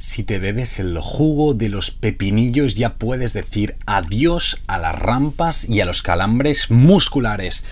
Si 0.00 0.22
te 0.22 0.38
bebes 0.38 0.78
el 0.78 0.96
jugo 1.00 1.54
de 1.54 1.68
los 1.68 1.90
pepinillos 1.90 2.76
ya 2.76 2.94
puedes 2.94 3.32
decir 3.32 3.74
adiós 3.84 4.60
a 4.68 4.78
las 4.78 4.96
rampas 4.96 5.68
y 5.68 5.80
a 5.80 5.86
los 5.86 6.02
calambres 6.02 6.70
musculares. 6.70 7.64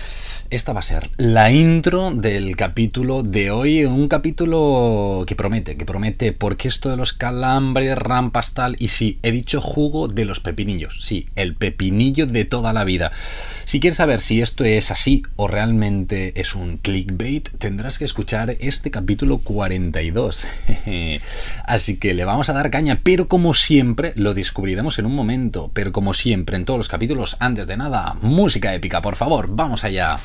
Esta 0.50 0.72
va 0.72 0.80
a 0.80 0.82
ser 0.82 1.10
la 1.18 1.52
intro 1.52 2.10
del 2.10 2.56
capítulo 2.56 3.22
de 3.22 3.52
hoy, 3.52 3.84
un 3.84 4.08
capítulo 4.08 5.24
que 5.26 5.36
promete, 5.36 5.76
que 5.76 5.84
promete, 5.84 6.32
porque 6.32 6.66
esto 6.66 6.90
de 6.90 6.96
los 6.96 7.12
calambres, 7.12 7.96
rampas, 7.96 8.54
tal, 8.54 8.76
y 8.80 8.88
sí, 8.88 9.18
he 9.22 9.30
dicho 9.30 9.60
jugo 9.60 10.08
de 10.08 10.24
los 10.24 10.40
pepinillos, 10.40 11.00
sí, 11.02 11.28
el 11.36 11.54
pepinillo 11.54 12.26
de 12.26 12.44
toda 12.44 12.72
la 12.72 12.84
vida. 12.84 13.12
Si 13.64 13.80
quieres 13.80 13.96
saber 13.96 14.20
si 14.20 14.40
esto 14.40 14.64
es 14.64 14.90
así 14.90 15.22
o 15.36 15.48
realmente 15.48 16.40
es 16.40 16.54
un 16.54 16.76
clickbait, 16.76 17.48
tendrás 17.58 17.98
que 17.98 18.04
escuchar 18.04 18.56
este 18.60 18.90
capítulo 18.90 19.38
42. 19.38 20.46
así 21.66 21.96
que 21.98 22.15
le 22.16 22.24
vamos 22.24 22.48
a 22.48 22.54
dar 22.54 22.70
caña, 22.70 23.00
pero 23.02 23.28
como 23.28 23.54
siempre, 23.54 24.12
lo 24.16 24.34
descubriremos 24.34 24.98
en 24.98 25.06
un 25.06 25.14
momento, 25.14 25.70
pero 25.74 25.92
como 25.92 26.14
siempre 26.14 26.56
en 26.56 26.64
todos 26.64 26.78
los 26.78 26.88
capítulos, 26.88 27.36
antes 27.40 27.66
de 27.66 27.76
nada, 27.76 28.16
música 28.22 28.74
épica, 28.74 29.02
por 29.02 29.16
favor, 29.16 29.48
vamos 29.50 29.84
allá. 29.84 30.16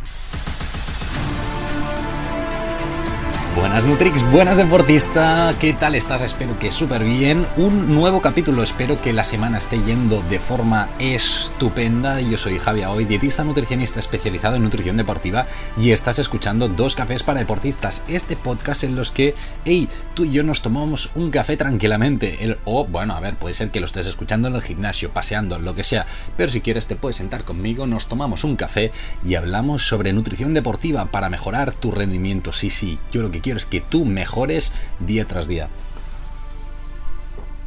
Buenas 3.53 3.85
Nutrix, 3.85 4.23
buenas 4.31 4.55
deportista, 4.55 5.53
¿qué 5.59 5.73
tal 5.73 5.95
estás? 5.95 6.21
Espero 6.21 6.57
que 6.57 6.71
súper 6.71 7.03
bien. 7.03 7.45
Un 7.57 7.93
nuevo 7.93 8.21
capítulo, 8.21 8.63
espero 8.63 9.01
que 9.01 9.11
la 9.11 9.25
semana 9.25 9.57
esté 9.57 9.83
yendo 9.83 10.21
de 10.29 10.39
forma 10.39 10.87
estupenda. 10.99 12.21
Yo 12.21 12.37
soy 12.37 12.59
Javier 12.59 12.87
Hoy, 12.87 13.03
dietista 13.03 13.43
nutricionista 13.43 13.99
especializado 13.99 14.55
en 14.55 14.63
nutrición 14.63 14.95
deportiva 14.95 15.47
y 15.77 15.91
estás 15.91 16.17
escuchando 16.17 16.69
Dos 16.69 16.95
Cafés 16.95 17.23
para 17.23 17.41
Deportistas, 17.41 18.03
este 18.07 18.37
podcast 18.37 18.85
en 18.85 18.95
los 18.95 19.11
que, 19.11 19.35
hey, 19.65 19.89
tú 20.13 20.23
y 20.23 20.31
yo 20.31 20.43
nos 20.43 20.61
tomamos 20.61 21.11
un 21.15 21.29
café 21.29 21.57
tranquilamente. 21.57 22.45
El, 22.45 22.57
o, 22.63 22.85
bueno, 22.85 23.15
a 23.15 23.19
ver, 23.19 23.35
puede 23.35 23.53
ser 23.53 23.69
que 23.69 23.81
lo 23.81 23.85
estés 23.85 24.07
escuchando 24.07 24.47
en 24.47 24.55
el 24.55 24.61
gimnasio, 24.61 25.11
paseando, 25.11 25.59
lo 25.59 25.75
que 25.75 25.83
sea, 25.83 26.05
pero 26.37 26.49
si 26.49 26.61
quieres 26.61 26.87
te 26.87 26.95
puedes 26.95 27.17
sentar 27.17 27.43
conmigo, 27.43 27.85
nos 27.85 28.07
tomamos 28.07 28.45
un 28.45 28.55
café 28.55 28.93
y 29.25 29.35
hablamos 29.35 29.85
sobre 29.85 30.13
nutrición 30.13 30.53
deportiva 30.53 31.05
para 31.07 31.29
mejorar 31.29 31.73
tu 31.73 31.91
rendimiento. 31.91 32.53
Sí, 32.53 32.69
sí, 32.69 32.97
yo 33.11 33.21
lo 33.21 33.29
que 33.29 33.40
quiero 33.41 33.57
es 33.57 33.65
que 33.65 33.81
tú 33.81 34.05
mejores 34.05 34.71
día 34.99 35.25
tras 35.25 35.47
día. 35.47 35.69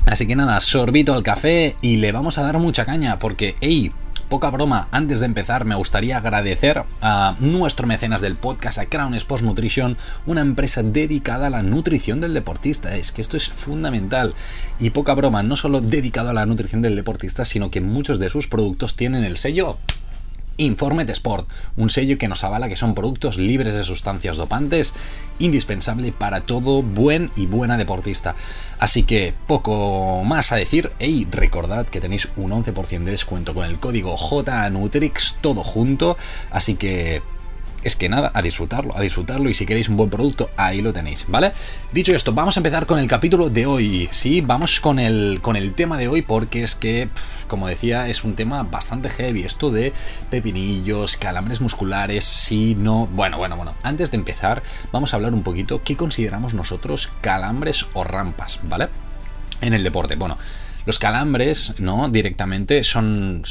Así 0.06 0.26
que 0.26 0.36
nada, 0.36 0.60
sorbito 0.60 1.14
al 1.14 1.22
café 1.22 1.76
y 1.80 1.96
le 1.96 2.12
vamos 2.12 2.36
a 2.38 2.42
dar 2.42 2.58
mucha 2.58 2.84
caña 2.84 3.18
porque, 3.18 3.56
hey, 3.60 3.90
poca 4.28 4.50
broma, 4.50 4.88
antes 4.90 5.20
de 5.20 5.26
empezar 5.26 5.64
me 5.64 5.74
gustaría 5.74 6.18
agradecer 6.18 6.84
a 7.00 7.36
nuestro 7.40 7.86
mecenas 7.86 8.20
del 8.20 8.34
podcast, 8.36 8.78
a 8.78 8.86
Crown 8.86 9.14
Sports 9.14 9.42
Nutrition, 9.42 9.96
una 10.26 10.42
empresa 10.42 10.82
dedicada 10.82 11.46
a 11.46 11.50
la 11.50 11.62
nutrición 11.62 12.20
del 12.20 12.34
deportista. 12.34 12.96
Es 12.96 13.12
que 13.12 13.22
esto 13.22 13.36
es 13.36 13.48
fundamental. 13.48 14.34
Y 14.78 14.90
poca 14.90 15.14
broma, 15.14 15.42
no 15.42 15.56
solo 15.56 15.80
dedicado 15.80 16.30
a 16.30 16.34
la 16.34 16.46
nutrición 16.46 16.82
del 16.82 16.96
deportista, 16.96 17.44
sino 17.44 17.70
que 17.70 17.80
muchos 17.80 18.18
de 18.18 18.28
sus 18.28 18.46
productos 18.46 18.96
tienen 18.96 19.24
el 19.24 19.38
sello 19.38 19.78
Informe 20.56 21.04
de 21.04 21.12
Sport, 21.12 21.50
un 21.76 21.90
sello 21.90 22.18
que 22.18 22.28
nos 22.28 22.44
avala 22.44 22.68
que 22.68 22.76
son 22.76 22.94
productos 22.94 23.38
libres 23.38 23.74
de 23.74 23.84
sustancias 23.84 24.36
dopantes, 24.36 24.94
indispensable 25.38 26.12
para 26.12 26.42
todo 26.42 26.82
buen 26.82 27.30
y 27.36 27.46
buena 27.46 27.76
deportista. 27.76 28.34
Así 28.78 29.02
que 29.02 29.34
poco 29.46 30.22
más 30.24 30.52
a 30.52 30.56
decir, 30.56 30.92
y 30.98 31.26
recordad 31.26 31.86
que 31.86 32.00
tenéis 32.00 32.28
un 32.36 32.52
11% 32.52 33.04
de 33.04 33.10
descuento 33.10 33.54
con 33.54 33.66
el 33.66 33.78
código 33.78 34.16
JNutrix 34.16 35.38
todo 35.40 35.64
junto, 35.64 36.16
así 36.50 36.74
que 36.74 37.22
es 37.84 37.96
que 37.96 38.08
nada, 38.08 38.30
a 38.34 38.42
disfrutarlo, 38.42 38.96
a 38.96 39.00
disfrutarlo 39.00 39.48
y 39.48 39.54
si 39.54 39.66
queréis 39.66 39.88
un 39.88 39.96
buen 39.96 40.10
producto, 40.10 40.50
ahí 40.56 40.80
lo 40.80 40.92
tenéis, 40.92 41.26
¿vale? 41.28 41.52
Dicho 41.92 42.14
esto, 42.14 42.32
vamos 42.32 42.56
a 42.56 42.60
empezar 42.60 42.86
con 42.86 42.98
el 42.98 43.06
capítulo 43.06 43.50
de 43.50 43.66
hoy, 43.66 44.08
¿sí? 44.10 44.40
Vamos 44.40 44.80
con 44.80 44.98
el, 44.98 45.40
con 45.42 45.56
el 45.56 45.74
tema 45.74 45.98
de 45.98 46.08
hoy 46.08 46.22
porque 46.22 46.62
es 46.62 46.74
que, 46.74 47.08
como 47.46 47.68
decía, 47.68 48.08
es 48.08 48.24
un 48.24 48.34
tema 48.34 48.62
bastante 48.62 49.08
heavy, 49.10 49.42
esto 49.44 49.70
de 49.70 49.92
pepinillos, 50.30 51.16
calambres 51.16 51.60
musculares, 51.60 52.24
sí, 52.24 52.74
no... 52.78 53.06
Bueno, 53.06 53.36
bueno, 53.38 53.56
bueno, 53.56 53.74
antes 53.82 54.10
de 54.10 54.16
empezar, 54.16 54.62
vamos 54.90 55.12
a 55.12 55.16
hablar 55.16 55.34
un 55.34 55.42
poquito 55.42 55.82
qué 55.84 55.96
consideramos 55.96 56.54
nosotros 56.54 57.10
calambres 57.20 57.86
o 57.92 58.02
rampas, 58.02 58.60
¿vale? 58.64 58.88
En 59.60 59.74
el 59.74 59.84
deporte, 59.84 60.16
bueno, 60.16 60.38
los 60.86 60.98
calambres, 60.98 61.74
¿no? 61.78 62.08
Directamente 62.08 62.82
son 62.82 63.42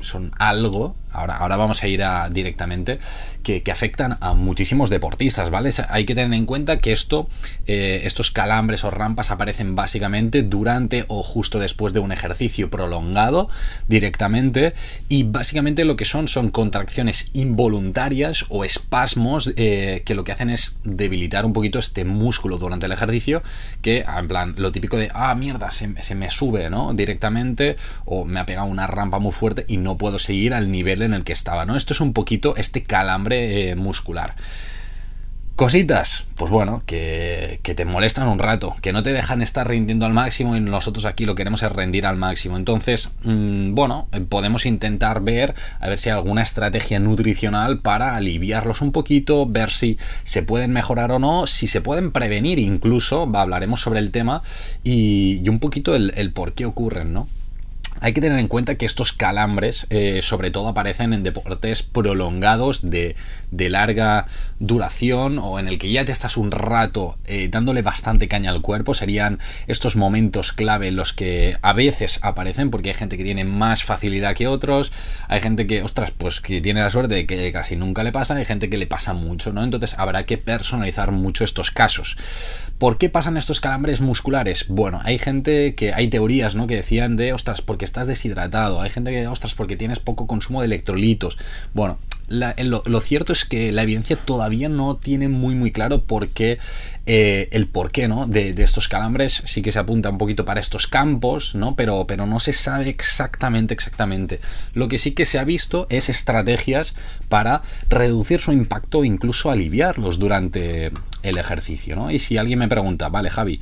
son 0.00 0.32
algo, 0.38 0.96
ahora, 1.12 1.36
ahora 1.36 1.56
vamos 1.56 1.82
a 1.82 1.88
ir 1.88 2.02
a, 2.02 2.28
directamente, 2.28 2.98
que, 3.42 3.62
afectan 3.70 4.16
a 4.20 4.34
muchísimos 4.34 4.90
deportistas, 4.90 5.50
¿vale? 5.50 5.70
Hay 5.88 6.04
que 6.04 6.14
tener 6.14 6.32
en 6.32 6.46
cuenta 6.46 6.78
que 6.78 6.92
esto, 6.92 7.28
eh, 7.66 8.02
estos 8.04 8.30
calambres 8.30 8.84
o 8.84 8.90
rampas 8.90 9.30
aparecen 9.30 9.74
básicamente 9.74 10.42
durante 10.42 11.04
o 11.08 11.22
justo 11.22 11.58
después 11.58 11.92
de 11.92 12.00
un 12.00 12.12
ejercicio 12.12 12.70
prolongado 12.70 13.48
directamente 13.86 14.74
y 15.08 15.24
básicamente 15.24 15.84
lo 15.84 15.96
que 15.96 16.04
son 16.04 16.28
son 16.28 16.50
contracciones 16.50 17.30
involuntarias 17.34 18.46
o 18.48 18.64
espasmos 18.64 19.52
eh, 19.56 20.02
que 20.04 20.14
lo 20.14 20.24
que 20.24 20.32
hacen 20.32 20.50
es 20.50 20.78
debilitar 20.84 21.44
un 21.44 21.52
poquito 21.52 21.78
este 21.78 22.04
músculo 22.04 22.58
durante 22.58 22.86
el 22.86 22.92
ejercicio 22.92 23.42
que, 23.82 24.00
en 24.00 24.28
plan, 24.28 24.54
lo 24.56 24.72
típico 24.72 24.96
de, 24.96 25.10
ah, 25.14 25.34
mierda, 25.34 25.70
se, 25.70 25.88
me 25.88 26.30
sube, 26.30 26.70
¿no? 26.70 26.94
Directamente 26.94 27.76
o 28.04 28.24
me 28.24 28.40
ha 28.40 28.46
pegado 28.46 28.66
una 28.66 28.86
rampa 28.86 29.18
muy 29.18 29.32
fuerte 29.32 29.64
y 29.68 29.76
no 29.76 29.96
puedo 29.96 30.18
seguir 30.18 30.54
al 30.54 30.70
nivel 30.70 30.97
en 31.02 31.14
el 31.14 31.24
que 31.24 31.32
estaba, 31.32 31.64
¿no? 31.64 31.76
Esto 31.76 31.92
es 31.92 32.00
un 32.00 32.12
poquito 32.12 32.56
este 32.56 32.82
calambre 32.82 33.70
eh, 33.70 33.76
muscular. 33.76 34.36
Cositas, 35.58 36.24
pues 36.36 36.52
bueno, 36.52 36.80
que, 36.86 37.58
te 37.64 37.84
molestan 37.84 38.28
un 38.28 38.38
rato, 38.38 38.76
que 38.80 38.92
no 38.92 39.02
te 39.02 39.12
dejan 39.12 39.42
estar 39.42 39.66
rindiendo 39.66 40.06
al 40.06 40.12
máximo 40.12 40.54
y 40.54 40.60
nosotros 40.60 41.04
aquí 41.04 41.24
lo 41.24 41.34
queremos 41.34 41.64
es 41.64 41.72
rendir 41.72 42.06
al 42.06 42.16
máximo. 42.16 42.56
Entonces, 42.56 43.10
mm, 43.24 43.74
bueno, 43.74 44.06
eh, 44.12 44.20
podemos 44.20 44.66
intentar 44.66 45.20
ver, 45.20 45.56
a 45.80 45.88
ver 45.88 45.98
si 45.98 46.10
hay 46.10 46.14
alguna 46.14 46.42
estrategia 46.42 47.00
nutricional 47.00 47.80
para 47.80 48.14
aliviarlos 48.14 48.82
un 48.82 48.92
poquito, 48.92 49.46
ver 49.46 49.70
si 49.70 49.98
se 50.22 50.44
pueden 50.44 50.72
mejorar 50.72 51.10
o 51.10 51.18
no, 51.18 51.48
si 51.48 51.66
se 51.66 51.80
pueden 51.80 52.12
prevenir 52.12 52.60
incluso, 52.60 53.28
hablaremos 53.34 53.80
sobre 53.80 53.98
el 53.98 54.12
tema 54.12 54.44
y, 54.84 55.42
un 55.48 55.58
poquito 55.58 55.96
el, 55.96 56.12
el 56.14 56.32
por 56.32 56.52
qué 56.52 56.66
ocurren, 56.66 57.12
¿no? 57.12 57.26
Hay 58.00 58.12
que 58.12 58.20
tener 58.20 58.38
en 58.38 58.48
cuenta 58.48 58.76
que 58.76 58.86
estos 58.86 59.12
calambres 59.12 59.86
eh, 59.90 60.20
sobre 60.22 60.50
todo 60.50 60.68
aparecen 60.68 61.12
en 61.12 61.22
deportes 61.22 61.82
prolongados 61.82 62.88
de, 62.90 63.16
larga 63.50 64.26
duración 64.60 65.38
o 65.38 65.58
en 65.58 65.68
el 65.68 65.78
que 65.78 65.90
ya 65.90 66.04
te 66.04 66.12
estás 66.12 66.36
un 66.36 66.50
rato 66.50 67.18
eh, 67.26 67.48
dándole 67.50 67.82
bastante 67.82 68.28
caña 68.28 68.50
al 68.50 68.62
cuerpo. 68.62 68.94
Serían 68.94 69.38
estos 69.66 69.96
momentos 69.96 70.52
clave 70.52 70.90
los 70.90 71.12
que 71.12 71.56
a 71.62 71.72
veces 71.72 72.20
aparecen 72.22 72.70
porque 72.70 72.90
hay 72.90 72.94
gente 72.94 73.16
que 73.16 73.24
tiene 73.24 73.44
más 73.44 73.82
facilidad 73.82 74.34
que 74.34 74.46
otros. 74.46 74.92
Hay 75.28 75.40
gente 75.40 75.66
que, 75.66 75.82
ostras, 75.82 76.12
pues 76.12 76.40
que 76.40 76.60
tiene 76.60 76.80
la 76.82 76.90
suerte 76.90 77.14
de 77.14 77.26
que 77.26 77.52
casi 77.52 77.76
nunca 77.76 78.02
le 78.02 78.12
pasa. 78.12 78.34
Hay 78.34 78.44
gente 78.44 78.70
que 78.70 78.78
le 78.78 78.86
pasa 78.86 79.12
mucho, 79.12 79.52
¿no? 79.52 79.62
Entonces 79.62 79.98
habrá 79.98 80.24
que 80.24 80.38
personalizar 80.38 81.10
mucho 81.10 81.44
estos 81.44 81.70
casos. 81.70 82.16
¿Por 82.78 82.96
qué 82.96 83.08
pasan 83.08 83.36
estos 83.36 83.60
calambres 83.60 84.00
musculares? 84.00 84.66
Bueno, 84.68 85.00
hay 85.02 85.18
gente 85.18 85.74
que 85.74 85.92
hay 85.92 86.08
teorías, 86.08 86.54
¿no? 86.54 86.68
Que 86.68 86.76
decían 86.76 87.16
de, 87.16 87.32
ostras, 87.32 87.60
porque 87.60 87.84
estás 87.88 88.06
deshidratado. 88.06 88.80
Hay 88.80 88.90
gente 88.90 89.10
que, 89.10 89.26
ostras, 89.26 89.54
porque 89.54 89.76
tienes 89.76 89.98
poco 89.98 90.26
consumo 90.26 90.60
de 90.60 90.66
electrolitos. 90.66 91.38
Bueno, 91.74 91.98
lo, 92.28 93.00
cierto 93.00 93.32
es 93.32 93.44
que 93.44 93.72
la 93.72 93.82
evidencia 93.82 94.16
todavía 94.16 94.68
no 94.68 94.96
tiene 94.96 95.28
muy 95.28 95.54
muy 95.54 95.72
claro 95.72 96.04
por 96.04 96.28
qué, 96.28 96.58
eh, 97.06 97.48
el 97.52 97.66
porqué 97.68 98.08
¿no? 98.08 98.26
De, 98.26 98.50
estos 98.62 98.88
calambres. 98.88 99.42
Sí 99.46 99.62
que 99.62 99.72
se 99.72 99.78
apunta 99.78 100.10
un 100.10 100.18
poquito 100.18 100.44
para 100.44 100.60
estos 100.60 100.86
campos, 100.86 101.54
¿no? 101.54 101.74
Pero, 101.74 102.06
pero 102.06 102.26
no 102.26 102.40
se 102.40 102.52
sabe 102.52 102.88
exactamente, 102.88 103.74
exactamente. 103.74 104.40
Lo 104.74 104.88
que 104.88 104.98
sí 104.98 105.12
que 105.12 105.26
se 105.26 105.38
ha 105.38 105.44
visto 105.44 105.86
es 105.90 106.08
estrategias 106.08 106.94
para 107.28 107.62
reducir 107.88 108.40
su 108.40 108.52
impacto 108.52 109.04
incluso 109.04 109.50
aliviarlos 109.50 110.18
durante 110.18 110.92
el 111.22 111.38
ejercicio. 111.38 111.96
¿no? 111.96 112.10
Y 112.10 112.18
si 112.18 112.36
alguien 112.36 112.58
me 112.58 112.68
pregunta, 112.68 113.08
vale 113.08 113.30
Javi, 113.30 113.60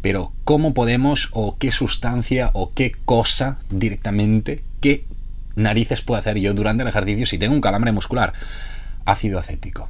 pero 0.00 0.32
¿cómo 0.44 0.74
podemos 0.74 1.30
o 1.32 1.56
qué 1.58 1.70
sustancia 1.70 2.50
o 2.54 2.72
qué 2.74 2.94
cosa 3.04 3.58
directamente, 3.70 4.62
qué 4.80 5.04
narices 5.56 6.02
puedo 6.02 6.18
hacer 6.18 6.38
yo 6.38 6.54
durante 6.54 6.82
el 6.82 6.88
ejercicio 6.88 7.26
si 7.26 7.38
tengo 7.38 7.54
un 7.54 7.60
calambre 7.60 7.92
muscular? 7.92 8.32
Ácido 9.04 9.38
acético. 9.38 9.88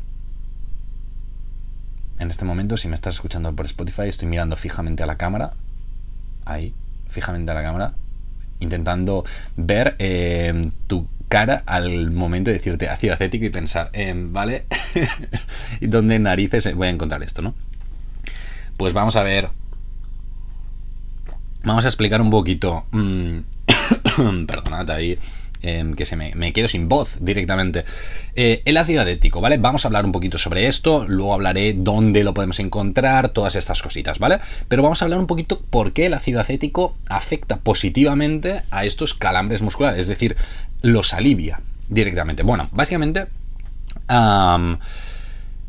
En 2.19 2.31
este 2.31 2.45
momento, 2.45 2.77
si 2.77 2.89
me 2.89 2.95
estás 2.95 3.15
escuchando 3.15 3.55
por 3.55 3.67
Spotify, 3.67 4.03
estoy 4.03 4.29
mirando 4.29 4.57
fijamente 4.57 5.03
a 5.03 5.07
la 5.07 5.17
cámara. 5.17 5.55
Ahí, 6.45 6.75
fijamente 7.09 7.51
a 7.51 7.55
la 7.55 7.63
cámara. 7.63 7.95
Intentando 8.61 9.25
ver 9.57 9.97
eh, 9.99 10.71
tu 10.87 11.09
cara 11.29 11.65
al 11.67 12.13
momento 12.13 12.51
de 12.51 12.59
decirte 12.59 12.89
ácido 12.89 13.15
acético 13.15 13.45
y 13.45 13.51
pensar, 13.51 13.91
em, 13.93 14.33
¿vale? 14.33 14.67
¿Y 15.81 15.89
dónde 15.89 16.19
narices 16.19 16.73
voy 16.75 16.87
a 16.87 16.91
encontrar 16.91 17.23
esto, 17.23 17.43
no? 17.43 17.55
Pues 18.77 18.93
vamos 18.93 19.17
a 19.17 19.23
ver. 19.23 19.51
Vamos 21.65 21.85
a 21.85 21.89
explicar 21.89 22.21
un 22.21 22.31
poquito. 22.31 22.87
Mm, 22.93 23.39
perdonad 24.47 24.91
ahí 24.91 25.19
em, 25.65 25.95
que 25.95 26.05
se 26.05 26.17
me, 26.17 26.53
quedo 26.53 26.69
sin 26.69 26.89
voz 26.89 27.19
directamente. 27.21 27.85
Eh, 28.37 28.63
el 28.65 28.77
ácido 28.77 29.03
acético, 29.03 29.41
¿vale? 29.41 29.57
Vamos 29.59 29.85
a 29.85 29.89
hablar 29.89 30.05
un 30.05 30.13
poquito 30.13 30.39
sobre 30.39 30.67
esto, 30.67 31.07
luego 31.09 31.35
hablaré 31.35 31.75
dónde 31.75 32.23
lo 32.25 32.35
podemos 32.35 32.61
encontrar, 32.61 33.31
todas 33.31 33.57
estas 33.57 33.83
cositas, 33.83 34.19
¿vale? 34.19 34.41
Pero 34.69 34.83
vamos 34.83 35.01
a 35.01 35.07
hablar 35.07 35.21
un 35.21 35.27
poquito 35.27 35.63
por 35.71 35.93
qué 35.93 36.07
el 36.07 36.15
ácido 36.15 36.41
acético 36.41 36.97
afecta 37.09 37.57
positivamente 37.57 38.63
a 38.71 38.85
estos 38.85 39.15
calambres 39.15 39.63
musculares, 39.63 40.01
es 40.01 40.09
decir, 40.09 40.37
los 40.83 41.15
alivia 41.15 41.61
directamente. 41.89 42.43
Bueno, 42.43 42.69
básicamente... 42.73 43.27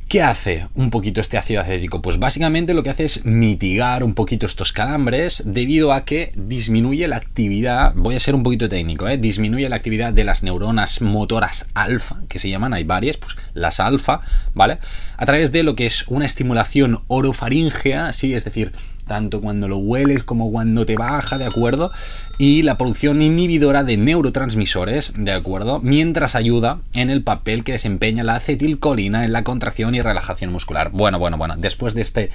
¿Qué 0.08 0.22
hace 0.22 0.68
un 0.76 0.92
poquito 0.92 1.20
este 1.20 1.36
ácido 1.36 1.62
acético? 1.62 2.00
Pues 2.00 2.20
básicamente 2.20 2.76
lo 2.76 2.84
que 2.84 2.92
hace 2.92 3.06
es 3.06 3.26
mitigar 3.26 4.04
un 4.04 4.14
poquito 4.14 4.46
estos 4.46 4.72
calambres 4.72 5.42
debido 5.48 5.92
a 5.92 6.06
que 6.06 6.32
disminuye 6.36 7.08
la 7.08 7.16
actividad, 7.16 7.92
voy 7.96 8.14
a 8.14 8.20
ser 8.20 8.36
un 8.36 8.44
poquito 8.44 8.70
técnico, 8.70 9.08
¿eh? 9.08 9.18
disminuye 9.18 9.68
la 9.68 9.78
actividad 9.78 10.14
de 10.14 10.24
las 10.24 10.44
neuronas 10.44 11.02
motoras 11.02 11.70
alfa, 11.74 12.22
que 12.30 12.38
se 12.38 12.52
llaman, 12.52 12.76
hay 12.76 12.84
varias, 12.84 13.18
pues 13.18 13.36
las 13.56 13.80
alfa, 13.80 14.22
¿vale? 14.54 14.78
A 15.18 15.26
través 15.26 15.52
de 15.52 15.64
lo 15.64 15.76
que 15.76 15.88
es 15.88 16.08
una 16.08 16.28
estimulación 16.28 17.02
orofaringea, 17.08 18.14
sí, 18.14 18.36
es 18.36 18.46
decir, 18.46 18.74
tanto 19.06 19.42
cuando 19.42 19.68
lo 19.68 19.78
hueles 19.78 20.24
como 20.24 20.52
cuando 20.52 20.86
te 20.86 20.96
baja, 20.96 21.38
¿de 21.38 21.46
acuerdo? 21.46 21.92
Y 22.38 22.64
la 22.64 22.78
producción 22.78 23.22
inhibidora 23.22 23.84
de 23.84 23.98
neurotransmisores, 23.98 25.14
¿de 25.16 25.32
acuerdo? 25.32 25.80
Mientras 25.80 26.36
ayuda 26.36 26.80
en 26.94 27.10
el 27.10 27.24
papel 27.24 27.64
que 27.64 27.74
desempeña 27.74 28.24
la 28.24 28.36
acetilcolina 28.36 29.24
en 29.24 29.32
la 29.32 29.44
contracción 29.44 29.96
y 29.96 30.02
relajación 30.02 30.52
muscular. 30.52 30.90
Bueno, 30.92 31.20
bueno, 31.20 31.38
bueno, 31.38 31.56
después 31.58 31.94
de 31.94 32.02
este, 32.02 32.30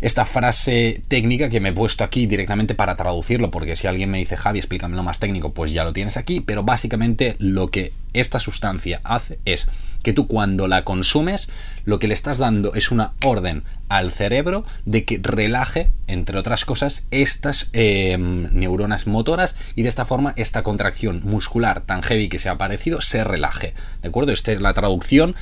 esta 0.00 0.24
frase 0.24 1.02
técnica 1.08 1.48
que 1.48 1.60
me 1.60 1.70
he 1.70 1.72
puesto 1.72 2.04
aquí 2.04 2.26
directamente 2.26 2.74
para 2.74 2.96
traducirlo, 2.96 3.50
porque 3.50 3.76
si 3.76 3.86
alguien 3.86 4.10
me 4.10 4.18
dice, 4.18 4.36
Javi, 4.36 4.58
explícamelo 4.58 5.02
más 5.02 5.18
técnico, 5.18 5.52
pues 5.52 5.72
ya 5.72 5.84
lo 5.84 5.92
tienes 5.92 6.16
aquí, 6.16 6.40
pero 6.40 6.62
básicamente 6.62 7.36
lo 7.38 7.68
que 7.68 7.92
esta 8.12 8.38
sustancia 8.38 9.00
hace 9.04 9.38
es 9.44 9.68
que 10.02 10.12
tú 10.12 10.26
cuando 10.26 10.68
la 10.68 10.84
consumes, 10.84 11.48
lo 11.84 11.98
que 11.98 12.08
le 12.08 12.14
estás 12.14 12.38
dando 12.38 12.74
es 12.74 12.90
una 12.90 13.12
orden 13.24 13.62
al 13.88 14.10
cerebro 14.10 14.64
de 14.84 15.04
que 15.04 15.20
relaje, 15.22 15.90
entre 16.12 16.38
otras 16.38 16.64
cosas, 16.64 17.06
estas 17.10 17.68
em, 17.72 18.48
neuronas 18.52 19.06
motoras 19.06 19.56
y 19.74 19.82
de 19.82 19.88
esta 19.88 20.04
forma 20.04 20.34
esta 20.36 20.62
contracción 20.62 21.20
muscular 21.24 21.82
tan 21.82 22.02
heavy 22.02 22.28
que 22.28 22.38
se 22.38 22.48
ha 22.48 22.52
aparecido 22.52 23.00
se 23.00 23.24
relaje. 23.24 23.74
¿De 24.02 24.08
acuerdo? 24.08 24.32
Esta 24.32 24.52
es 24.52 24.60
la 24.60 24.74
traducción 24.74 25.34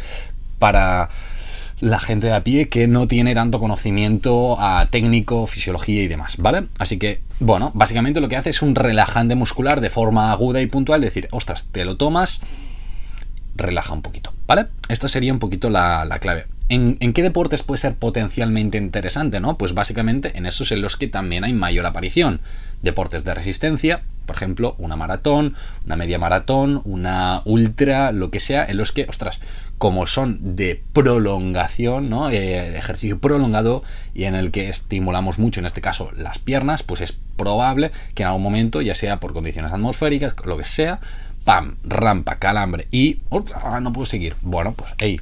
para 0.58 1.08
la 1.80 1.98
gente 1.98 2.26
de 2.26 2.34
a 2.34 2.44
pie 2.44 2.68
que 2.68 2.86
no 2.86 3.08
tiene 3.08 3.34
tanto 3.34 3.58
conocimiento 3.58 4.58
técnico, 4.90 5.46
fisiología 5.46 6.02
y 6.02 6.08
demás, 6.08 6.36
¿vale? 6.38 6.68
Así 6.78 6.98
que, 6.98 7.22
bueno, 7.40 7.72
básicamente 7.74 8.20
lo 8.20 8.28
que 8.28 8.36
hace 8.36 8.50
es 8.50 8.62
un 8.62 8.74
relajante 8.74 9.34
muscular 9.34 9.80
de 9.80 9.90
forma 9.90 10.30
aguda 10.30 10.60
y 10.60 10.66
puntual, 10.66 11.00
decir, 11.00 11.28
ostras, 11.30 11.68
te 11.72 11.84
lo 11.84 11.96
tomas, 11.96 12.40
relaja 13.56 13.94
un 13.94 14.02
poquito, 14.02 14.32
¿vale? 14.46 14.66
Esta 14.88 15.08
sería 15.08 15.32
un 15.32 15.38
poquito 15.38 15.70
la, 15.70 16.18
clave. 16.20 16.46
¿En, 16.72 17.12
qué 17.12 17.24
deportes 17.24 17.64
puede 17.64 17.80
ser 17.80 17.96
potencialmente 17.96 18.78
interesante, 18.78 19.40
no? 19.40 19.58
Pues 19.58 19.74
básicamente 19.74 20.38
en 20.38 20.46
esos 20.46 20.70
en 20.70 20.80
los 20.80 20.96
que 20.96 21.08
también 21.08 21.42
hay 21.42 21.52
mayor 21.52 21.84
aparición. 21.84 22.40
Deportes 22.80 23.24
de 23.24 23.34
resistencia, 23.34 24.02
por 24.24 24.36
ejemplo, 24.36 24.76
una 24.78 24.94
maratón, 24.94 25.56
una 25.84 25.96
media 25.96 26.20
maratón, 26.20 26.80
una 26.84 27.42
ultra, 27.44 28.12
lo 28.12 28.30
que 28.30 28.38
sea, 28.38 28.64
en 28.64 28.76
los 28.76 28.92
que, 28.92 29.06
ostras, 29.08 29.40
como 29.78 30.06
son 30.06 30.54
de 30.54 30.80
prolongación, 30.92 32.08
¿no? 32.08 32.30
Eh, 32.30 32.78
ejercicio 32.78 33.18
prolongado 33.18 33.82
y 34.14 34.24
en 34.24 34.36
el 34.36 34.52
que 34.52 34.68
estimulamos 34.68 35.40
mucho, 35.40 35.58
en 35.58 35.66
este 35.66 35.80
caso, 35.80 36.12
las 36.16 36.38
piernas, 36.38 36.84
pues 36.84 37.00
es 37.00 37.18
probable 37.36 37.90
que 38.14 38.22
en 38.22 38.28
algún 38.28 38.44
momento, 38.44 38.80
ya 38.80 38.94
sea 38.94 39.18
por 39.18 39.32
condiciones 39.32 39.72
atmosféricas, 39.72 40.36
lo 40.44 40.56
que 40.56 40.64
sea, 40.64 41.00
pam, 41.44 41.78
rampa, 41.82 42.36
calambre 42.36 42.86
y 42.92 43.18
no 43.32 43.92
puedo 43.92 44.06
seguir. 44.06 44.36
Bueno, 44.42 44.74
pues 44.74 44.92
hey, 45.00 45.20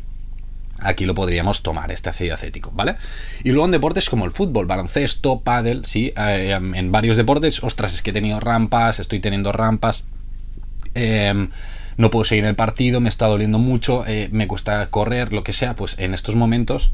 aquí 0.81 1.07
lo 1.07 1.15
podríamos 1.15 1.63
tomar, 1.63 1.91
este 1.91 2.09
ácido 2.09 2.35
acético, 2.35 2.71
¿vale? 2.75 2.97
Y 3.45 3.51
luego 3.51 3.67
en 3.67 3.73
deportes 3.73 4.09
como 4.11 4.25
el 4.25 4.31
fútbol, 4.31 4.67
baloncesto, 4.67 5.41
pádel, 5.41 5.85
sí, 5.85 6.13
eh, 6.17 6.59
en 6.59 6.93
varios 6.93 7.17
deportes, 7.17 7.63
ostras, 7.63 7.95
es 7.95 8.03
que 8.03 8.11
he 8.11 8.13
tenido 8.15 8.41
rampas, 8.41 9.01
estoy 9.01 9.21
teniendo 9.21 9.53
rampas. 9.53 10.05
Em, 10.95 11.51
no 11.97 12.11
puedo 12.11 12.25
seguir 12.25 12.47
el 12.47 12.55
partido, 12.55 13.01
me 13.01 13.09
está 13.09 13.27
doliendo 13.27 13.59
mucho, 13.59 14.05
eh, 14.07 14.29
me 14.31 14.47
cuesta 14.47 14.89
correr, 14.89 15.33
lo 15.33 15.43
que 15.43 15.53
sea, 15.53 15.75
pues 15.75 15.99
en 15.99 16.15
estos 16.15 16.37
momentos 16.37 16.93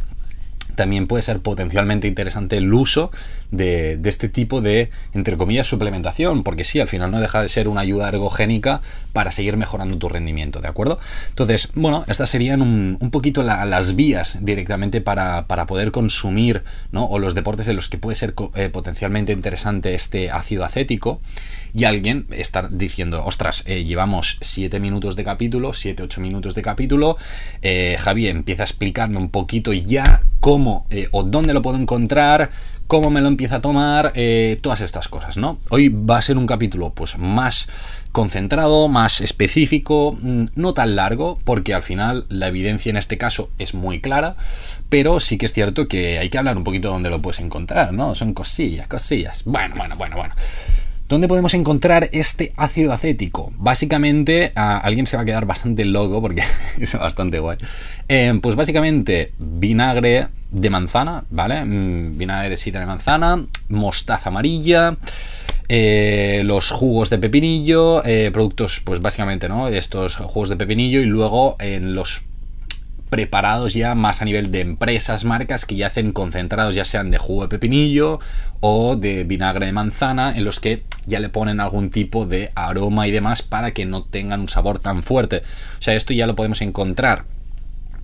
también 0.75 1.07
puede 1.07 1.23
ser 1.23 1.41
potencialmente 1.41 2.09
interesante 2.09 2.57
el 2.57 2.73
uso 2.73 3.11
de, 3.51 3.99
este 4.05 4.29
tipo 4.29 4.61
de, 4.61 4.91
entre 5.13 5.37
comillas, 5.37 5.67
suplementación, 5.67 6.43
porque 6.43 6.65
sí, 6.65 6.81
al 6.81 6.89
final 6.89 7.11
no 7.11 7.21
deja 7.21 7.43
de 7.43 7.49
ser 7.49 7.69
una 7.69 7.81
ayuda 7.81 8.09
ergogénica 8.09 8.81
para 9.13 9.31
seguir 9.31 9.57
mejorando 9.57 9.99
tu 9.99 10.09
rendimiento, 10.09 10.61
¿de 10.61 10.69
acuerdo? 10.69 10.99
Entonces, 11.29 11.71
bueno, 11.75 12.05
estas 12.09 12.31
serían 12.31 12.63
un, 12.63 12.99
poquito 13.11 13.43
las 13.43 13.95
vías 13.95 14.39
directamente 14.43 15.01
para, 15.01 15.47
poder 15.67 15.93
consumir, 15.93 16.65
¿no? 16.91 17.05
O 17.05 17.19
los 17.19 17.35
deportes 17.35 17.69
en 17.69 17.77
los 17.77 17.89
que 17.89 17.99
puede 17.99 18.17
ser 18.17 18.35
eh, 18.55 18.69
potencialmente 18.69 19.33
interesante 19.33 19.95
este 19.95 20.31
ácido 20.31 20.65
acético 20.65 21.21
y 21.75 21.85
alguien 21.85 22.27
está 22.31 22.69
diciendo, 22.71 23.25
ostras, 23.25 23.65
eh, 23.67 23.85
llevamos 23.85 24.39
7 24.41 24.79
minutos 24.79 25.17
de 25.17 25.25
capítulo, 25.25 25.71
7-8 25.73 26.21
minutos 26.21 26.55
de 26.55 26.63
capítulo, 26.63 27.17
eh, 27.63 27.97
Javi 27.99 28.29
empieza 28.29 28.63
a 28.63 28.67
explicarme 28.67 29.19
un 29.19 29.29
poquito 29.29 29.73
ya 29.73 30.23
cómo 30.45 30.85
eh, 30.91 31.09
o 31.11 31.23
dónde 31.23 31.55
lo 31.55 31.63
puedo 31.63 31.79
encontrar, 31.79 32.51
cómo 32.87 33.09
me 33.09 33.23
lo 33.23 33.29
empieza 33.29 33.57
a 33.57 33.61
tomar, 33.63 34.13
todas 34.61 34.83
estas 34.83 35.09
cosas, 35.09 35.39
¿no? 35.39 35.57
Hoy 35.71 35.89
va 35.89 36.19
a 36.19 36.23
ser 36.23 36.37
un 36.37 36.47
capítulo 36.47 36.91
pues 36.91 37.17
más 37.17 37.67
concentrado, 38.13 38.89
más 38.89 39.23
específico, 39.23 40.19
mm, 40.21 40.49
no 40.55 40.75
tan 40.75 40.97
largo, 40.97 41.39
porque 41.45 41.73
al 41.73 41.83
final 41.83 42.27
la 42.29 42.49
evidencia 42.49 42.91
en 42.91 42.99
este 42.99 43.17
caso 43.17 43.49
es 43.59 43.73
muy 43.73 44.03
clara, 44.03 44.37
pero 44.91 45.19
sí 45.19 45.39
que 45.39 45.47
es 45.47 45.55
cierto 45.55 45.89
que 45.89 46.19
hay 46.19 46.29
que 46.29 46.37
hablar 46.37 46.59
un 46.59 46.65
poquito 46.65 46.89
de 46.89 46.93
dónde 46.93 47.09
lo 47.09 47.23
puedes 47.23 47.41
encontrar, 47.41 47.95
¿no? 47.95 48.15
Son 48.15 48.35
cosillas, 48.35 48.87
cosillas. 48.87 49.45
Bueno, 49.47 49.77
bueno, 49.79 49.97
bueno, 49.97 50.17
bueno. 50.17 50.35
¿Dónde 51.07 51.29
podemos 51.29 51.53
encontrar 51.53 52.09
este 52.13 52.55
ácido 52.57 52.91
acético? 52.91 53.53
Básicamente, 53.59 54.53
alguien 54.55 55.07
se 55.07 55.17
va 55.17 55.23
a 55.23 55.27
quedar 55.27 55.45
bastante 55.45 55.85
loco 55.85 56.23
porque 56.23 56.43
es 56.81 56.95
bastante 56.99 57.41
guay. 57.41 57.59
Eh, 58.09 58.39
pues 58.41 58.57
básicamente, 58.57 59.33
vinagre 59.39 60.29
de 60.51 60.71
manzana, 60.71 61.25
¿vale? 61.29 61.63
Mm, 61.63 62.17
vinagre 62.17 62.49
de 62.49 62.57
sidra 62.57 62.81
de 62.81 62.87
manzana, 62.87 63.45
mostaza 63.69 64.31
amarilla. 64.31 64.97
Eh, 65.69 66.41
los 66.45 66.71
jugos 66.71 67.11
de 67.11 67.19
pepinillo, 67.19 68.03
eh, 68.05 68.31
productos, 68.33 68.81
pues 68.83 69.03
básicamente, 69.03 69.47
¿no? 69.47 69.69
Estos 69.69 70.17
jugos 70.17 70.49
de 70.49 70.57
pepinillo 70.57 71.01
y 71.01 71.07
luego 71.07 71.57
en 71.59 71.95
los 71.95 72.23
preparados 73.11 73.75
ya 73.75 73.95
más 73.95 74.23
a 74.23 74.25
nivel 74.25 74.51
de 74.51 74.61
empresas, 74.61 75.25
marcas 75.25 75.67
que 75.67 75.77
ya 75.77 75.87
hacen 75.87 76.13
concentrados, 76.13 76.75
ya 76.75 76.85
sean 76.85 77.11
de 77.11 77.19
jugo 77.19 77.43
de 77.43 77.49
pepinillo 77.49 78.19
o 78.61 78.97
de 78.97 79.25
vinagre 79.25 79.67
de 79.67 79.73
manzana, 79.73 80.37
en 80.37 80.45
los 80.45 80.61
que 80.61 80.85
ya 81.07 81.21
le 81.21 81.29
ponen 81.29 81.61
algún 81.61 81.91
tipo 81.91 82.27
de 82.27 82.51
aroma 82.55 83.07
y 83.07 83.11
demás 83.11 83.43
para 83.43 83.73
que 83.73 83.87
no 83.87 84.05
tengan 84.05 84.41
un 84.41 84.49
sabor 84.49 84.79
tan 84.79 85.03
fuerte. 85.03 85.43
O 85.79 85.83
sea, 85.83 85.95
esto 85.95 86.13
ya 86.13 86.27
lo 86.27 86.35
podemos 86.35 86.61
encontrar 86.63 87.25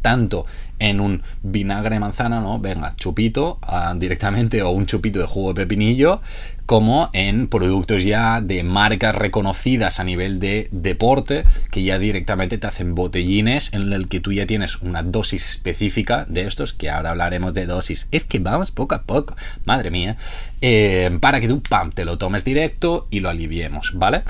tanto 0.02 0.46
en 0.80 1.00
un 1.00 1.22
vinagre 1.42 1.94
de 1.94 2.00
manzana, 2.00 2.40
¿no? 2.40 2.58
Venga, 2.58 2.94
chupito 2.96 3.58
ah, 3.62 3.94
directamente 3.96 4.62
o 4.62 4.70
un 4.70 4.86
chupito 4.86 5.20
de 5.20 5.26
jugo 5.26 5.52
de 5.52 5.62
pepinillo, 5.62 6.20
como 6.66 7.10
en 7.12 7.48
productos 7.48 8.04
ya 8.04 8.40
de 8.40 8.62
marcas 8.62 9.14
reconocidas 9.14 10.00
a 10.00 10.04
nivel 10.04 10.40
de 10.40 10.68
deporte, 10.72 11.44
que 11.70 11.82
ya 11.82 11.98
directamente 11.98 12.58
te 12.58 12.66
hacen 12.66 12.94
botellines 12.94 13.72
en 13.72 13.92
el 13.92 14.08
que 14.08 14.20
tú 14.20 14.32
ya 14.32 14.46
tienes 14.46 14.80
una 14.82 15.02
dosis 15.02 15.48
específica 15.48 16.26
de 16.28 16.46
estos, 16.46 16.72
que 16.72 16.90
ahora 16.90 17.10
hablaremos 17.10 17.54
de 17.54 17.66
dosis. 17.66 18.08
Es 18.10 18.24
que 18.24 18.38
vamos 18.38 18.70
poco 18.70 18.94
a 18.94 19.02
poco, 19.02 19.36
madre 19.64 19.90
mía, 19.90 20.16
eh, 20.60 21.10
para 21.20 21.40
que 21.40 21.48
tú, 21.48 21.62
pam, 21.62 21.92
te 21.92 22.04
lo 22.04 22.18
tomes 22.18 22.44
directo 22.44 23.06
y 23.10 23.20
lo 23.20 23.28
aliviemos, 23.28 23.92
¿vale? 23.94 24.22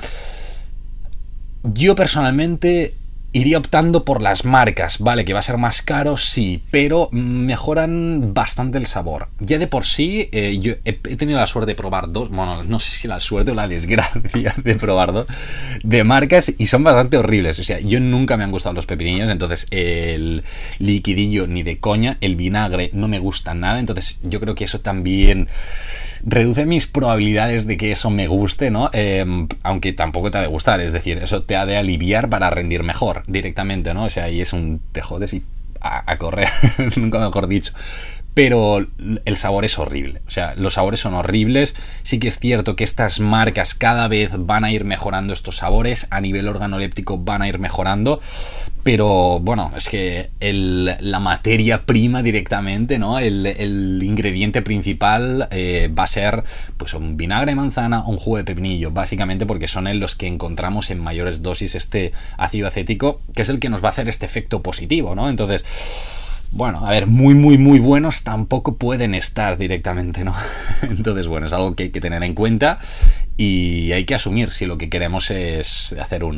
Yo 1.63 1.95
personalmente 1.95 2.95
Iría 3.33 3.57
optando 3.59 4.03
por 4.03 4.21
las 4.21 4.43
marcas, 4.43 4.99
vale, 4.99 5.23
que 5.23 5.31
va 5.31 5.39
a 5.39 5.41
ser 5.43 5.57
más 5.57 5.81
caro, 5.81 6.17
sí, 6.17 6.63
pero 6.69 7.07
mejoran 7.11 8.33
bastante 8.33 8.77
el 8.77 8.87
sabor. 8.87 9.29
Ya 9.39 9.57
de 9.57 9.67
por 9.67 9.85
sí, 9.85 10.27
eh, 10.33 10.57
yo 10.59 10.73
he, 10.83 10.93
tenido 10.93 11.39
la 11.39 11.47
suerte 11.47 11.71
de 11.71 11.75
probar 11.75 12.11
dos, 12.11 12.29
bueno, 12.29 12.61
no 12.63 12.79
sé 12.81 12.91
si 12.91 13.07
la 13.07 13.21
suerte 13.21 13.51
o 13.51 13.55
la 13.55 13.69
desgracia 13.69 14.53
de 14.63 14.75
probar 14.75 15.13
dos, 15.13 15.27
de 15.81 16.03
marcas 16.03 16.53
y 16.57 16.65
son 16.65 16.83
bastante 16.83 17.17
horribles. 17.17 17.57
O 17.59 17.63
sea, 17.63 17.79
yo 17.79 18.01
nunca 18.01 18.35
me 18.35 18.43
han 18.43 18.51
gustado 18.51 18.73
los 18.73 18.85
pepinillos, 18.85 19.29
entonces 19.29 19.67
el 19.71 20.43
liquidillo 20.79 21.47
ni 21.47 21.63
de 21.63 21.79
coña, 21.79 22.17
el 22.19 22.35
vinagre 22.35 22.89
no 22.91 23.07
me 23.07 23.19
gusta 23.19 23.53
nada, 23.53 23.79
entonces 23.79 24.19
yo 24.23 24.41
creo 24.41 24.55
que 24.55 24.65
eso 24.65 24.81
también 24.81 25.47
reduce 26.23 26.65
mis 26.65 26.87
probabilidades 26.87 27.65
de 27.67 27.77
que 27.77 27.91
eso 27.91 28.09
me 28.09 28.27
guste, 28.27 28.71
¿no? 28.71 28.89
Em, 28.93 29.47
aunque 29.63 29.93
tampoco 29.93 30.31
te 30.31 30.37
ha 30.37 30.41
de 30.41 30.47
gustar, 30.47 30.79
es 30.81 30.91
decir, 30.91 31.17
eso 31.17 31.43
te 31.43 31.55
ha 31.55 31.65
de 31.65 31.77
aliviar 31.77 32.29
para 32.29 32.49
rendir 32.49 32.83
mejor 32.83 33.23
directamente, 33.27 33.93
¿no? 33.93 34.05
O 34.05 34.09
sea, 34.09 34.25
ahí 34.25 34.41
es 34.41 34.53
un 34.53 34.81
te 34.91 35.01
jodes 35.01 35.33
y 35.33 35.43
a, 35.81 36.17
correr, 36.17 36.49
nunca 36.97 37.19
mejor 37.19 37.47
dicho. 37.47 37.73
Pero 38.33 38.87
el 39.25 39.37
sabor 39.37 39.65
es 39.65 39.77
horrible. 39.77 40.21
O 40.27 40.31
sea, 40.31 40.55
los 40.55 40.75
sabores 40.75 40.99
son 40.99 41.13
horribles. 41.13 41.75
Sí 42.03 42.19
que 42.19 42.29
es 42.29 42.39
cierto 42.39 42.75
que 42.75 42.83
estas 42.83 43.19
marcas 43.19 43.75
cada 43.75 44.07
vez 44.07 44.31
van 44.37 44.63
a 44.63 44.71
ir 44.71 44.85
mejorando 44.85 45.33
estos 45.33 45.57
sabores, 45.57 46.07
a 46.11 46.21
nivel 46.21 46.47
organoléptico 46.47 47.17
van 47.17 47.41
a 47.41 47.47
ir 47.47 47.59
mejorando, 47.59 48.19
pero 48.83 49.39
bueno, 49.39 49.71
es 49.75 49.89
que 49.89 50.31
la 50.39 51.19
materia 51.19 51.85
prima 51.85 52.23
directamente, 52.23 52.97
¿no? 52.97 53.19
El, 53.19 54.01
ingrediente 54.01 54.61
principal 54.61 55.47
eh, 55.51 55.89
va 55.97 56.03
a 56.03 56.07
ser 56.07 56.43
pues 56.77 56.93
un 56.93 57.17
vinagre 57.17 57.51
de 57.51 57.55
manzana 57.55 58.01
o 58.01 58.09
un 58.09 58.17
jugo 58.17 58.37
de 58.37 58.43
pepinillo, 58.43 58.91
básicamente 58.91 59.45
porque 59.45 59.67
son 59.67 59.87
en 59.87 59.99
los 59.99 60.15
que 60.15 60.27
encontramos 60.27 60.89
en 60.89 60.99
mayores 60.99 61.41
dosis 61.41 61.75
este 61.75 62.11
ácido 62.37 62.67
acético, 62.67 63.21
que 63.35 63.43
es 63.43 63.49
el 63.49 63.59
que 63.59 63.69
nos 63.69 63.83
va 63.83 63.89
a 63.89 63.91
hacer 63.91 64.09
este 64.09 64.25
efecto 64.25 64.61
positivo, 64.61 65.15
¿no? 65.15 65.29
Entonces... 65.29 65.63
Bueno, 66.53 66.85
a 66.85 66.89
ver, 66.91 67.07
muy, 67.07 67.33
muy, 67.33 67.57
muy 67.57 67.79
buenos 67.79 68.23
tampoco 68.23 68.75
pueden 68.75 69.15
estar 69.15 69.57
directamente, 69.57 70.25
¿no? 70.25 70.35
Entonces, 70.81 71.27
bueno, 71.27 71.45
es 71.45 71.53
algo 71.53 71.75
que 71.75 71.83
hay 71.83 71.89
que 71.91 72.01
tener 72.01 72.21
en 72.23 72.33
cuenta 72.33 72.77
y 73.37 73.93
hay 73.93 74.03
que 74.03 74.15
asumir 74.15 74.51
si 74.51 74.65
lo 74.65 74.77
que 74.77 74.89
queremos 74.89 75.31
es 75.31 75.93
hacer 75.93 76.25
un 76.25 76.37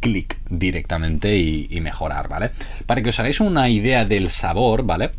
clic 0.00 0.36
directamente 0.50 1.38
y, 1.38 1.80
mejorar, 1.80 2.28
¿vale? 2.28 2.50
Para 2.84 3.02
que 3.02 3.08
os 3.08 3.18
hagáis 3.18 3.40
una 3.40 3.70
idea 3.70 4.04
del 4.04 4.28
sabor, 4.28 4.84
¿vale? 4.84 5.12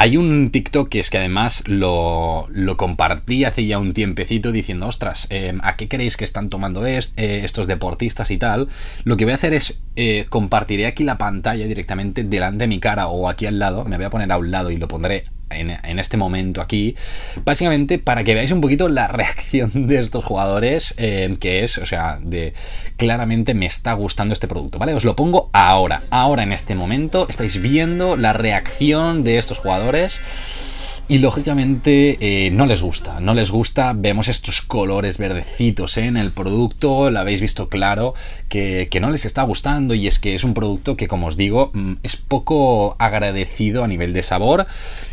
Hay 0.00 0.16
un 0.16 0.50
TikTok 0.52 0.88
que 0.88 1.00
es 1.00 1.10
que 1.10 1.18
además 1.18 1.64
lo, 1.66 2.46
compartí 2.76 3.44
hace 3.44 3.66
ya 3.66 3.80
un 3.80 3.92
tiempecito 3.92 4.52
diciendo, 4.52 4.86
ostras, 4.86 5.26
em, 5.28 5.58
¿a 5.64 5.74
qué 5.74 5.88
creéis 5.88 6.16
que 6.16 6.22
están 6.22 6.50
tomando 6.50 6.86
eh, 6.86 7.00
estos 7.16 7.66
deportistas 7.66 8.30
y 8.30 8.38
tal? 8.38 8.68
Lo 9.02 9.16
que 9.16 9.24
voy 9.24 9.32
a 9.32 9.34
hacer 9.34 9.54
es 9.54 9.82
eh, 9.96 10.26
compartiré 10.28 10.86
aquí 10.86 11.02
la 11.02 11.18
pantalla 11.18 11.66
directamente 11.66 12.22
delante 12.22 12.64
de 12.64 12.68
mi 12.68 12.78
cara 12.78 13.08
o 13.08 13.28
aquí 13.28 13.46
al 13.46 13.58
lado, 13.58 13.84
me 13.86 13.96
voy 13.96 14.06
a 14.06 14.10
poner 14.10 14.30
a 14.30 14.38
un 14.38 14.52
lado 14.52 14.70
y 14.70 14.76
lo 14.76 14.86
pondré 14.86 15.24
en, 15.50 15.98
este 15.98 16.16
momento 16.16 16.60
aquí, 16.60 16.94
básicamente 17.44 17.98
para 17.98 18.24
que 18.24 18.34
veáis 18.34 18.50
un 18.50 18.60
poquito 18.60 18.88
la 18.88 19.08
reacción 19.08 19.86
de 19.86 19.98
estos 19.98 20.24
jugadores, 20.24 20.94
eh, 20.98 21.36
que 21.40 21.64
es, 21.64 21.78
o 21.78 21.86
sea, 21.86 22.18
de 22.22 22.52
claramente 22.96 23.54
me 23.54 23.66
está 23.66 23.92
gustando 23.94 24.32
este 24.32 24.48
producto, 24.48 24.78
¿vale? 24.78 24.94
Os 24.94 25.04
lo 25.04 25.16
pongo 25.16 25.50
ahora, 25.52 26.04
ahora 26.10 26.42
en 26.42 26.52
este 26.52 26.74
momento, 26.74 27.26
estáis 27.28 27.60
viendo 27.60 28.16
la 28.16 28.32
reacción 28.32 29.24
de 29.24 29.38
estos 29.38 29.58
jugadores. 29.58 30.20
Y 31.10 31.20
lógicamente 31.20 32.18
eh, 32.20 32.50
no 32.50 32.66
les 32.66 32.82
gusta, 32.82 33.18
no 33.18 33.32
les 33.32 33.50
gusta, 33.50 33.94
vemos 33.96 34.28
estos 34.28 34.60
colores 34.60 35.16
verdecitos 35.16 35.96
en 35.96 36.18
el 36.18 36.32
producto, 36.32 37.08
lo 37.08 37.18
habéis 37.18 37.40
visto 37.40 37.70
claro, 37.70 38.12
que, 38.50 38.88
que, 38.90 39.00
no 39.00 39.10
les 39.10 39.24
está 39.24 39.42
gustando 39.44 39.94
y 39.94 40.06
es 40.06 40.18
que 40.18 40.34
es 40.34 40.44
un 40.44 40.52
producto 40.52 40.98
que 40.98 41.08
como 41.08 41.28
os 41.28 41.38
digo 41.38 41.70
mm, 41.72 41.94
es 42.02 42.16
poco 42.16 42.94
agradecido 42.98 43.84
a 43.84 43.88
nivel 43.88 44.12
de 44.12 44.22
sabor 44.22 44.66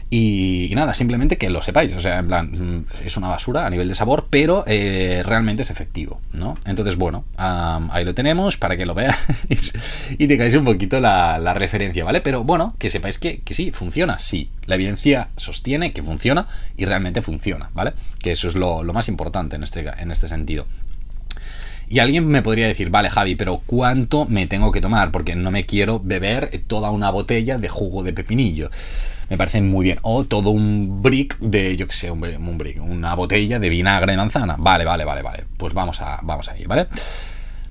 y, 0.10 0.72
nada, 0.76 0.94
simplemente 0.94 1.38
que 1.38 1.50
lo 1.50 1.62
sepáis. 1.62 1.96
O 1.96 2.00
sea, 2.00 2.20
en 2.20 2.28
plan, 2.28 2.52
mm, 2.52 3.06
es 3.06 3.18
una 3.18 3.28
basura 3.28 3.66
a 3.66 3.70
nivel 3.70 3.88
de 3.88 3.96
sabor, 3.96 4.28
pero 4.30 4.64
eh, 4.68 5.24
realmente 5.26 5.64
es 5.64 5.72
efectivo, 5.72 6.22
¿no? 6.32 6.58
Entonces, 6.66 6.96
bueno, 6.96 7.26
ahí 7.38 8.06
lo 8.06 8.14
tenemos 8.14 8.58
para 8.58 8.78
que 8.78 8.86
lo 8.86 8.94
veáis 8.94 9.74
y 10.18 10.28
tengáis 10.28 10.56
un 10.56 10.66
poquito 10.66 11.00
la, 11.00 11.54
referencia, 11.56 12.04
¿vale? 12.04 12.22
Pero 12.22 12.44
bueno, 12.44 12.76
que 12.78 12.90
sepáis 12.90 13.18
que, 13.18 13.42
sí, 13.50 13.72
funciona, 13.72 14.20
sí. 14.20 14.50
La 14.66 14.76
evidencia 14.76 15.30
sostiene 15.38 15.92
que 15.92 16.04
funciona 16.04 16.48
y 16.78 16.86
realmente 16.86 17.22
funciona, 17.22 17.72
¿vale? 17.74 17.94
Que 18.20 18.32
eso 18.32 18.48
es 18.48 18.56
lo, 18.56 18.84
más 18.94 19.08
importante 19.08 19.56
en 19.56 19.64
este, 19.64 19.86
en 19.98 20.12
este 20.12 20.28
sentido. 20.28 20.66
Y 21.90 22.00
alguien 22.00 22.28
me 22.28 22.42
podría 22.42 22.68
decir, 22.68 22.90
vale 22.90 23.10
Javi, 23.10 23.36
pero 23.36 23.62
¿cuánto 23.66 24.26
me 24.26 24.48
tengo 24.48 24.72
que 24.72 24.82
tomar? 24.82 25.12
Porque 25.12 25.36
no 25.36 25.52
me 25.52 25.66
quiero 25.66 26.00
beber 26.00 26.64
toda 26.68 26.92
una 26.92 27.10
botella 27.10 27.58
de 27.58 27.70
jugo 27.70 28.04
de 28.04 28.14
pepinillo 28.14 28.70
me 29.30 29.38
parece 29.38 29.62
muy 29.62 29.84
bien. 29.84 30.00
O 30.02 30.26
todo 30.26 30.50
un 30.50 31.02
brick 31.02 31.38
de, 31.40 31.76
yo 31.76 31.88
que 31.88 31.94
sé, 31.94 32.12
un, 32.12 32.58
brick, 32.58 32.82
una 32.82 33.16
botella 33.16 33.60
de 33.60 33.70
vinagre 33.70 34.14
de 34.14 34.18
manzana. 34.18 34.56
Vale, 34.58 34.86
vale, 34.86 35.06
vale, 35.06 35.22
vale. 35.22 35.44
Pues 35.58 35.74
vamos 35.74 36.02
a, 36.02 36.20
vamos 36.22 36.48
a 36.50 36.58
ir, 36.58 36.68
¿vale? 36.68 36.88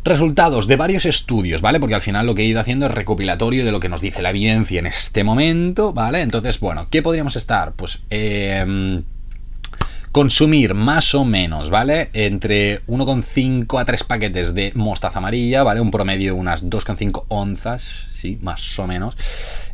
Resultados 0.05 0.67
de 0.67 0.77
varios 0.77 1.07
estudios, 1.07 1.63
¿vale? 1.63 1.81
Porque 1.81 1.95
al 1.95 2.03
final 2.03 2.27
lo 2.27 2.35
que 2.35 2.43
he 2.43 2.47
ido 2.47 2.61
haciendo 2.61 2.87
es 2.87 2.93
recopilatorio 2.93 3.65
de 3.65 3.73
lo 3.73 3.81
que 3.81 3.89
nos 3.89 4.01
dice 4.01 4.21
la 4.21 4.31
evidencia 4.31 4.79
en 4.79 4.87
este 4.87 5.25
momento, 5.25 5.93
¿vale? 5.93 6.21
Entonces, 6.21 6.61
bueno, 6.61 6.87
¿qué 6.91 7.01
podríamos 7.01 7.37
estar? 7.37 7.73
Pues 7.73 8.01
eh, 8.11 9.03
consumir 10.15 10.75
más 10.75 11.13
o 11.17 11.25
menos, 11.25 11.71
¿vale? 11.71 12.09
Entre 12.13 12.81
1,5 12.87 13.81
a 13.81 13.85
3 13.85 14.05
paquetes 14.05 14.55
de 14.55 14.71
mostaza 14.77 15.19
amarilla, 15.19 15.65
¿vale? 15.65 15.81
Un 15.81 15.91
promedio 15.91 16.35
de 16.35 16.41
unas 16.41 16.65
2,5 16.65 17.25
onzas, 17.27 18.07
sí, 18.15 18.39
más 18.41 18.79
o 18.79 18.87
menos. 18.87 19.17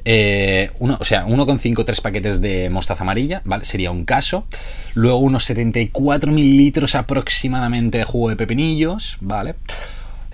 Eh, 0.06 0.70
uno, 0.78 0.96
o 0.98 1.04
sea, 1.04 1.26
1,5 1.26 1.84
3 1.84 2.00
paquetes 2.00 2.40
de 2.40 2.70
mostaza 2.70 3.04
amarilla, 3.04 3.42
¿vale? 3.44 3.66
Sería 3.66 3.90
un 3.90 4.06
caso. 4.06 4.46
Luego 4.94 5.18
unos 5.18 5.44
74 5.44 6.32
mililitros 6.32 6.94
aproximadamente 6.94 7.98
de 7.98 8.04
jugo 8.04 8.30
de 8.30 8.36
pepinillos, 8.36 9.18
¿vale? 9.20 9.56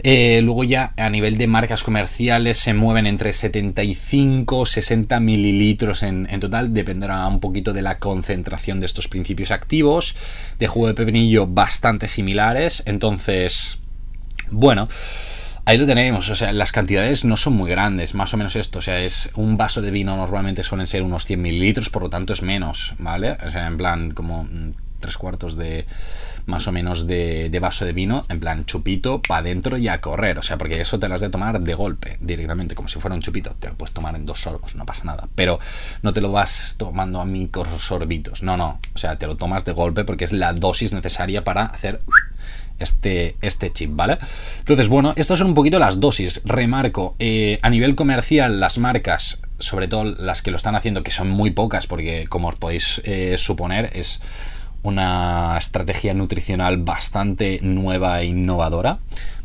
Eh, 0.02 0.40
luego 0.42 0.64
ya 0.64 0.92
a 0.96 1.08
nivel 1.08 1.38
de 1.38 1.46
marcas 1.46 1.82
comerciales 1.82 2.58
se 2.58 2.74
mueven 2.74 3.06
entre 3.06 3.32
75 3.32 4.66
60 4.66 5.20
mililitros 5.20 6.02
en, 6.02 6.26
total, 6.38 6.74
dependerá 6.74 7.26
un 7.26 7.40
poquito 7.40 7.72
de 7.72 7.82
la 7.82 7.98
concentración 7.98 8.80
de 8.80 8.86
estos 8.86 9.08
principios 9.08 9.50
activos. 9.50 10.14
De 10.58 10.66
jugo 10.66 10.88
de 10.88 10.94
pepinillo 10.94 11.46
bastante 11.46 12.08
similares, 12.08 12.82
entonces, 12.86 13.78
bueno. 14.50 14.88
Ahí 15.68 15.78
lo 15.78 15.86
tenemos, 15.86 16.30
o 16.30 16.36
sea, 16.36 16.52
las 16.52 16.70
cantidades 16.70 17.24
no 17.24 17.36
son 17.36 17.54
muy 17.54 17.68
grandes, 17.68 18.14
más 18.14 18.32
o 18.32 18.36
menos 18.36 18.54
esto, 18.54 18.78
o 18.78 18.82
sea, 18.82 19.00
es 19.00 19.30
un 19.34 19.56
vaso 19.56 19.82
de 19.82 19.90
vino 19.90 20.16
normalmente 20.16 20.62
suelen 20.62 20.86
ser 20.86 21.02
unos 21.02 21.26
100 21.26 21.42
mililitros, 21.42 21.90
por 21.90 22.02
lo 22.02 22.08
tanto 22.08 22.32
es 22.32 22.42
menos, 22.42 22.94
¿vale? 22.98 23.32
O 23.44 23.50
sea, 23.50 23.66
en 23.66 23.76
plan, 23.76 24.12
como 24.12 24.44
mm, 24.44 24.74
tres 24.98 25.16
cuartos 25.18 25.56
de, 25.56 25.86
más 26.46 26.66
o 26.68 26.72
menos 26.72 27.06
de, 27.06 27.56
vaso 27.60 27.84
de 27.84 27.92
vino, 27.92 28.24
en 28.28 28.40
plan 28.40 28.64
chupito, 28.64 29.20
para 29.20 29.40
adentro 29.40 29.76
y 29.78 29.88
a 29.88 30.00
correr. 30.00 30.38
O 30.38 30.42
sea, 30.42 30.58
porque 30.58 30.80
eso 30.80 30.98
te 30.98 31.08
lo 31.08 31.14
has 31.14 31.20
de 31.20 31.30
tomar 31.30 31.60
de 31.60 31.74
golpe, 31.74 32.18
directamente, 32.20 32.74
como 32.74 32.88
si 32.88 33.00
fuera 33.00 33.14
un 33.14 33.22
chupito. 33.22 33.54
Te 33.58 33.68
lo 33.68 33.74
puedes 33.74 33.92
tomar 33.92 34.14
en 34.14 34.26
dos 34.26 34.40
sorbos, 34.40 34.74
no 34.76 34.86
pasa 34.86 35.04
nada. 35.04 35.28
Pero 35.34 35.58
no 36.02 36.12
te 36.12 36.20
lo 36.20 36.32
vas 36.32 36.74
tomando 36.76 37.20
a 37.20 37.24
micro 37.24 37.66
sorbitos. 37.78 38.42
No, 38.42 38.56
no. 38.56 38.80
O 38.94 38.98
sea, 38.98 39.16
te 39.18 39.26
lo 39.26 39.36
tomas 39.36 39.64
de 39.64 39.72
golpe 39.72 40.04
porque 40.04 40.24
es 40.24 40.32
la 40.32 40.52
dosis 40.52 40.92
necesaria 40.92 41.44
para 41.44 41.64
hacer 41.64 42.00
este, 42.78 43.36
este 43.40 43.72
chip, 43.72 43.90
¿vale? 43.94 44.18
Entonces, 44.58 44.88
bueno, 44.88 45.14
estas 45.16 45.38
son 45.38 45.48
un 45.48 45.54
poquito 45.54 45.78
las 45.78 46.00
dosis. 46.00 46.42
Remarco, 46.44 47.16
eh, 47.18 47.58
a 47.62 47.70
nivel 47.70 47.94
comercial, 47.94 48.60
las 48.60 48.78
marcas, 48.78 49.42
sobre 49.58 49.88
todo 49.88 50.04
las 50.04 50.42
que 50.42 50.50
lo 50.50 50.56
están 50.56 50.74
haciendo, 50.74 51.02
que 51.02 51.10
son 51.10 51.28
muy 51.28 51.50
pocas, 51.50 51.86
porque 51.86 52.26
como 52.28 52.48
os 52.48 52.56
podéis 52.56 53.00
eh, 53.04 53.36
suponer, 53.38 53.90
es 53.94 54.20
una 54.86 55.56
estrategia 55.58 56.14
nutricional 56.14 56.78
bastante 56.78 57.58
nueva 57.62 58.20
e 58.20 58.26
innovadora, 58.26 58.98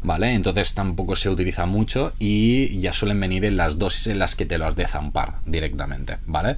¿vale? 0.04 0.34
Entonces 0.34 0.74
tampoco 0.74 1.16
se 1.16 1.30
utiliza 1.30 1.66
mucho 1.66 2.14
y 2.20 2.80
ya 2.80 2.94
suelen 2.94 3.20
venir 3.20 3.46
en 3.46 3.58
las 3.58 3.80
dosis 3.80 4.08
en 4.08 4.20
las 4.20 4.36
que 4.36 4.46
te 4.46 4.58
los 4.58 4.76
de 4.76 4.88
zampar 4.88 5.36
directamente, 5.46 6.18
¿vale? 6.26 6.58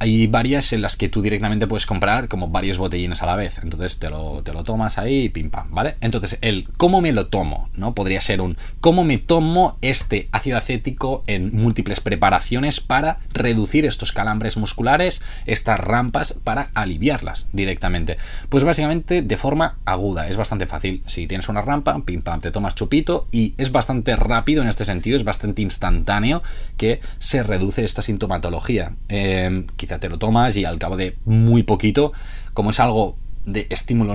Hay 0.00 0.26
varias 0.26 0.72
en 0.72 0.80
las 0.80 0.96
que 0.96 1.10
tú 1.10 1.20
directamente 1.20 1.66
puedes 1.66 1.84
comprar 1.84 2.28
como 2.28 2.48
varios 2.48 2.78
botellines 2.78 3.22
a 3.22 3.26
la 3.26 3.36
vez. 3.36 3.60
Entonces 3.62 3.98
te 3.98 4.08
lo, 4.08 4.42
te 4.42 4.54
lo 4.54 4.64
tomas 4.64 4.96
ahí 4.96 5.28
pim 5.28 5.50
pam, 5.50 5.70
¿vale? 5.70 5.96
Entonces 6.00 6.38
el 6.40 6.68
cómo 6.78 7.02
me 7.02 7.12
lo 7.12 7.26
tomo, 7.26 7.68
¿no? 7.74 7.94
Podría 7.94 8.22
ser 8.22 8.40
un 8.40 8.56
cómo 8.80 9.04
me 9.04 9.18
tomo 9.18 9.76
este 9.82 10.30
ácido 10.32 10.56
acético 10.56 11.22
en 11.26 11.54
múltiples 11.54 12.00
preparaciones 12.00 12.80
para 12.80 13.18
reducir 13.34 13.84
estos 13.84 14.12
calambres 14.12 14.56
musculares, 14.56 15.22
estas 15.44 15.78
rampas, 15.78 16.32
para 16.44 16.70
aliviarlas 16.72 17.48
directamente. 17.52 18.16
Pues 18.48 18.64
básicamente 18.64 19.20
de 19.20 19.36
forma 19.36 19.76
aguda, 19.84 20.28
es 20.28 20.38
bastante 20.38 20.66
fácil. 20.66 21.02
Si 21.04 21.26
tienes 21.26 21.50
una 21.50 21.60
rampa, 21.60 22.02
pim 22.06 22.22
pam, 22.22 22.40
te 22.40 22.50
tomas 22.50 22.74
chupito 22.74 23.28
y 23.30 23.54
es 23.58 23.70
bastante 23.70 24.16
rápido 24.16 24.62
en 24.62 24.68
este 24.68 24.86
sentido, 24.86 25.18
es 25.18 25.24
bastante 25.24 25.60
instantáneo 25.60 26.42
que 26.78 27.00
se 27.18 27.42
reduce 27.42 27.84
esta 27.84 28.00
sintomatología. 28.00 28.94
Eh, 29.10 29.66
te 29.98 30.08
lo 30.08 30.18
tomas 30.18 30.56
y 30.56 30.64
al 30.64 30.78
cabo 30.78 30.96
de 30.96 31.16
muy 31.24 31.62
poquito, 31.62 32.12
como 32.54 32.70
es 32.70 32.80
algo 32.80 33.16
de 33.46 33.66
estímulo 33.70 34.14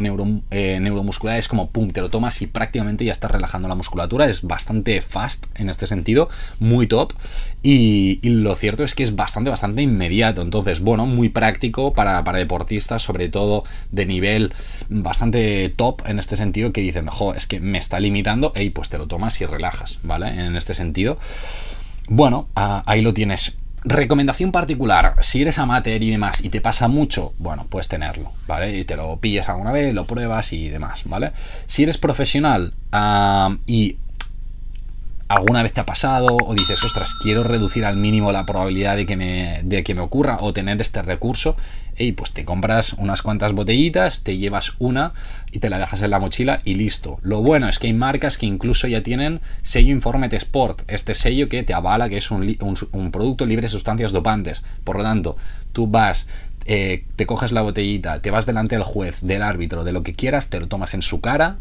eh, 0.52 0.80
neuromuscular 0.80 1.38
es 1.38 1.48
como 1.48 1.72
pum, 1.72 1.90
te 1.90 2.02
lo 2.02 2.10
tomas 2.10 2.42
y 2.42 2.48
prácticamente 2.48 3.04
ya 3.06 3.12
estás 3.12 3.32
relajando 3.32 3.68
la 3.68 3.76
musculatura. 3.76 4.28
Es 4.28 4.44
bastante 4.44 5.02
fast 5.02 5.46
en 5.56 5.70
este 5.70 5.88
sentido, 5.88 6.30
muy 6.60 6.88
top. 6.88 7.14
Y, 7.64 8.20
lo 8.24 8.54
cierto 8.56 8.84
es 8.84 8.94
que 8.94 9.04
es 9.04 9.16
bastante, 9.16 9.50
bastante 9.50 9.82
inmediato. 9.82 10.42
Entonces, 10.42 10.82
bueno, 10.82 11.06
muy 11.06 11.30
práctico 11.30 11.94
para, 11.94 12.24
para, 12.24 12.38
deportistas, 12.38 13.02
sobre 13.02 13.30
todo 13.30 13.64
de 13.92 14.06
nivel 14.06 14.54
bastante 14.90 15.70
top 15.70 16.04
en 16.06 16.20
este 16.20 16.36
sentido, 16.36 16.72
que 16.72 16.82
dicen, 16.82 17.08
jo, 17.08 17.34
es 17.34 17.48
que 17.48 17.60
me 17.60 17.78
está 17.78 18.00
limitando, 18.00 18.54
y 18.56 18.70
pues 18.70 18.90
te 18.90 18.98
lo 18.98 19.08
tomas 19.08 19.42
y 19.42 19.46
relajas, 19.46 20.00
¿vale? 20.04 20.28
En 20.28 20.56
este 20.56 20.74
sentido. 20.74 21.18
Bueno, 22.08 22.48
ah, 22.56 22.84
ahí 22.86 23.02
lo 23.02 23.14
tienes. 23.14 23.58
Recomendación 23.88 24.52
particular, 24.52 25.16
si 25.22 25.44
eres 25.44 25.60
amateur 25.60 26.02
y 26.02 26.10
demás 26.10 26.44
y 26.44 26.50
te 26.50 26.60
pasa 26.60 26.88
mucho, 26.88 27.34
bueno, 27.38 27.68
puedes 27.70 27.88
tenerlo, 27.88 28.32
¿vale? 28.48 28.76
Y 28.80 28.84
te 28.84 28.98
lo 28.98 29.18
pillas 29.18 29.48
alguna 29.48 29.72
vez, 29.72 29.94
lo 29.94 30.06
pruebas 30.06 30.54
y 30.54 30.70
demás, 30.70 31.04
¿vale? 31.06 31.34
Si 31.68 31.84
eres 31.84 32.00
profesional 32.00 32.74
y 33.68 33.98
alguna 35.28 35.62
vez 35.62 35.74
te 35.74 35.82
ha 35.82 35.86
pasado 35.86 36.36
o 36.36 36.54
dices, 36.56 36.84
ostras, 36.84 37.14
quiero 37.22 37.44
reducir 37.44 37.86
al 37.86 37.98
mínimo 37.98 38.32
la 38.32 38.46
probabilidad 38.46 38.96
de 38.96 39.06
que 39.06 39.18
me, 39.18 39.62
de 39.64 39.84
que 39.84 39.94
me 39.94 40.02
ocurra 40.02 40.38
o 40.42 40.52
tener 40.52 40.82
este 40.82 41.04
recurso, 41.04 41.56
y 41.98 42.12
pues 42.12 42.32
te 42.32 42.46
compras 42.46 42.94
unas 42.94 43.22
cuantas 43.22 43.54
botellitas, 43.54 44.22
te 44.22 44.38
llevas 44.38 44.74
una 44.80 45.14
y 45.52 45.60
te 45.60 45.70
la 45.70 45.80
dejas 45.80 46.02
en 46.02 46.12
la 46.12 46.20
mochila 46.20 46.62
y 46.66 46.76
listo. 46.76 47.20
Lo 47.22 47.42
bueno 47.42 47.70
es 47.70 47.80
que 47.80 47.88
hay 47.88 47.94
marcas 47.94 48.38
que 48.38 48.46
incluso 48.46 48.88
ya 48.88 49.04
tienen 49.04 49.42
sello 49.62 49.92
Informe 49.92 50.30
Sport, 50.32 50.84
este 50.88 51.14
sello 51.14 51.48
que 51.48 51.64
te 51.64 51.74
avala 51.74 52.10
que 52.10 52.18
es 52.18 52.32
un, 52.32 52.58
un 52.92 53.12
producto 53.12 53.46
libre 53.46 53.64
de 53.64 53.70
sustancias 53.70 54.12
dopantes. 54.12 54.64
Por 54.84 54.98
lo 54.98 55.04
tanto, 55.04 55.38
tú 55.72 55.88
vas, 55.88 56.28
eh, 56.66 57.06
te 57.16 57.26
coges 57.26 57.52
la 57.52 57.62
botellita, 57.62 58.22
te 58.22 58.32
vas 58.32 58.46
delante 58.46 58.76
del 58.76 58.84
juez, 58.84 59.22
del 59.22 59.44
árbitro, 59.44 59.84
de 59.84 59.94
lo 59.94 60.04
que 60.04 60.14
quieras, 60.14 60.50
te 60.50 60.60
lo 60.60 60.68
tomas 60.68 60.94
en 60.94 61.02
su 61.02 61.22
cara 61.22 61.58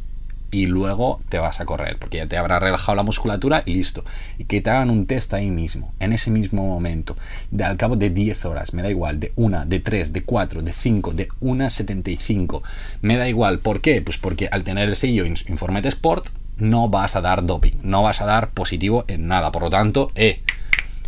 y 0.50 0.66
luego 0.66 1.20
te 1.28 1.38
vas 1.38 1.60
a 1.60 1.64
correr, 1.64 1.98
porque 1.98 2.18
ya 2.18 2.26
te 2.26 2.36
habrá 2.36 2.60
relajado 2.60 2.94
la 2.96 3.02
musculatura 3.02 3.62
y 3.66 3.74
listo. 3.74 4.04
Y 4.38 4.44
que 4.44 4.60
te 4.60 4.70
hagan 4.70 4.90
un 4.90 5.06
test 5.06 5.34
ahí 5.34 5.50
mismo, 5.50 5.92
en 6.00 6.12
ese 6.12 6.30
mismo 6.30 6.66
momento, 6.66 7.16
de, 7.50 7.64
al 7.64 7.76
cabo 7.76 7.96
de 7.96 8.10
10 8.10 8.44
horas, 8.44 8.72
me 8.72 8.82
da 8.82 8.90
igual, 8.90 9.20
de 9.20 9.32
1, 9.36 9.66
de 9.66 9.80
3, 9.80 10.12
de 10.12 10.22
4, 10.22 10.62
de 10.62 10.72
5, 10.72 11.12
de 11.12 11.28
1,75, 11.40 12.62
me 13.02 13.16
da 13.16 13.28
igual. 13.28 13.58
¿Por 13.58 13.80
qué? 13.80 14.00
Pues 14.02 14.18
porque 14.18 14.48
al 14.50 14.62
tener 14.62 14.88
el 14.88 14.96
sello 14.96 15.24
Informete 15.26 15.88
Sport, 15.88 16.28
no 16.56 16.88
vas 16.88 17.16
a 17.16 17.20
dar 17.20 17.44
doping, 17.44 17.74
no 17.82 18.02
vas 18.02 18.20
a 18.20 18.26
dar 18.26 18.50
positivo 18.50 19.04
en 19.08 19.26
nada. 19.26 19.50
Por 19.50 19.62
lo 19.62 19.70
tanto, 19.70 20.12
eh, 20.14 20.40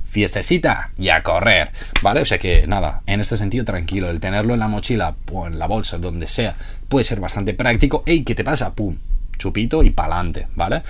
fiestecita 0.05 0.93
y 0.99 1.11
a 1.11 1.23
correr, 1.23 1.71
¿vale? 2.03 2.23
O 2.23 2.25
sea 2.25 2.39
que 2.39 2.67
nada, 2.67 3.03
en 3.07 3.21
este 3.21 3.37
sentido 3.37 3.65
tranquilo, 3.65 4.11
el 4.11 4.21
tenerlo 4.21 4.55
en 4.55 4.61
la 4.61 4.69
mochila 4.69 5.15
o 5.33 5.47
en 5.47 5.59
la 5.59 5.67
bolsa, 5.67 5.99
donde 5.99 6.27
sea, 6.27 6.57
puede 6.89 7.05
ser 7.05 7.21
bastante 7.21 7.55
práctico. 7.55 8.03
¡Ey, 8.07 8.25
qué 8.25 8.35
te 8.35 8.43
pasa! 8.43 8.75
¡Pum! 8.75 8.97
Chupito 9.39 9.83
y 9.83 9.91
pa'lante, 9.91 10.49
¿vale? 10.55 10.83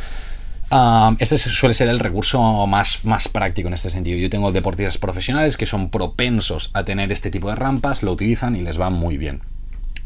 este 1.21 1.39
suele 1.39 1.75
ser 1.75 1.89
el 1.89 2.01
recurso 2.01 2.67
más, 2.67 3.05
más 3.05 3.29
práctico 3.29 3.69
en 3.69 3.75
este 3.75 3.91
sentido. 3.91 4.19
Yo 4.19 4.29
tengo 4.29 4.51
deportistas 4.53 4.99
profesionales 4.99 5.57
que 5.57 5.67
son 5.67 5.91
propensos 5.91 6.71
a 6.75 6.85
tener 6.85 7.13
este 7.13 7.31
tipo 7.31 7.49
de 7.49 7.55
rampas, 7.55 8.03
lo 8.03 8.13
utilizan 8.13 8.57
y 8.57 8.63
les 8.63 8.81
va 8.81 8.91
muy 8.91 9.17
bien. 9.17 9.43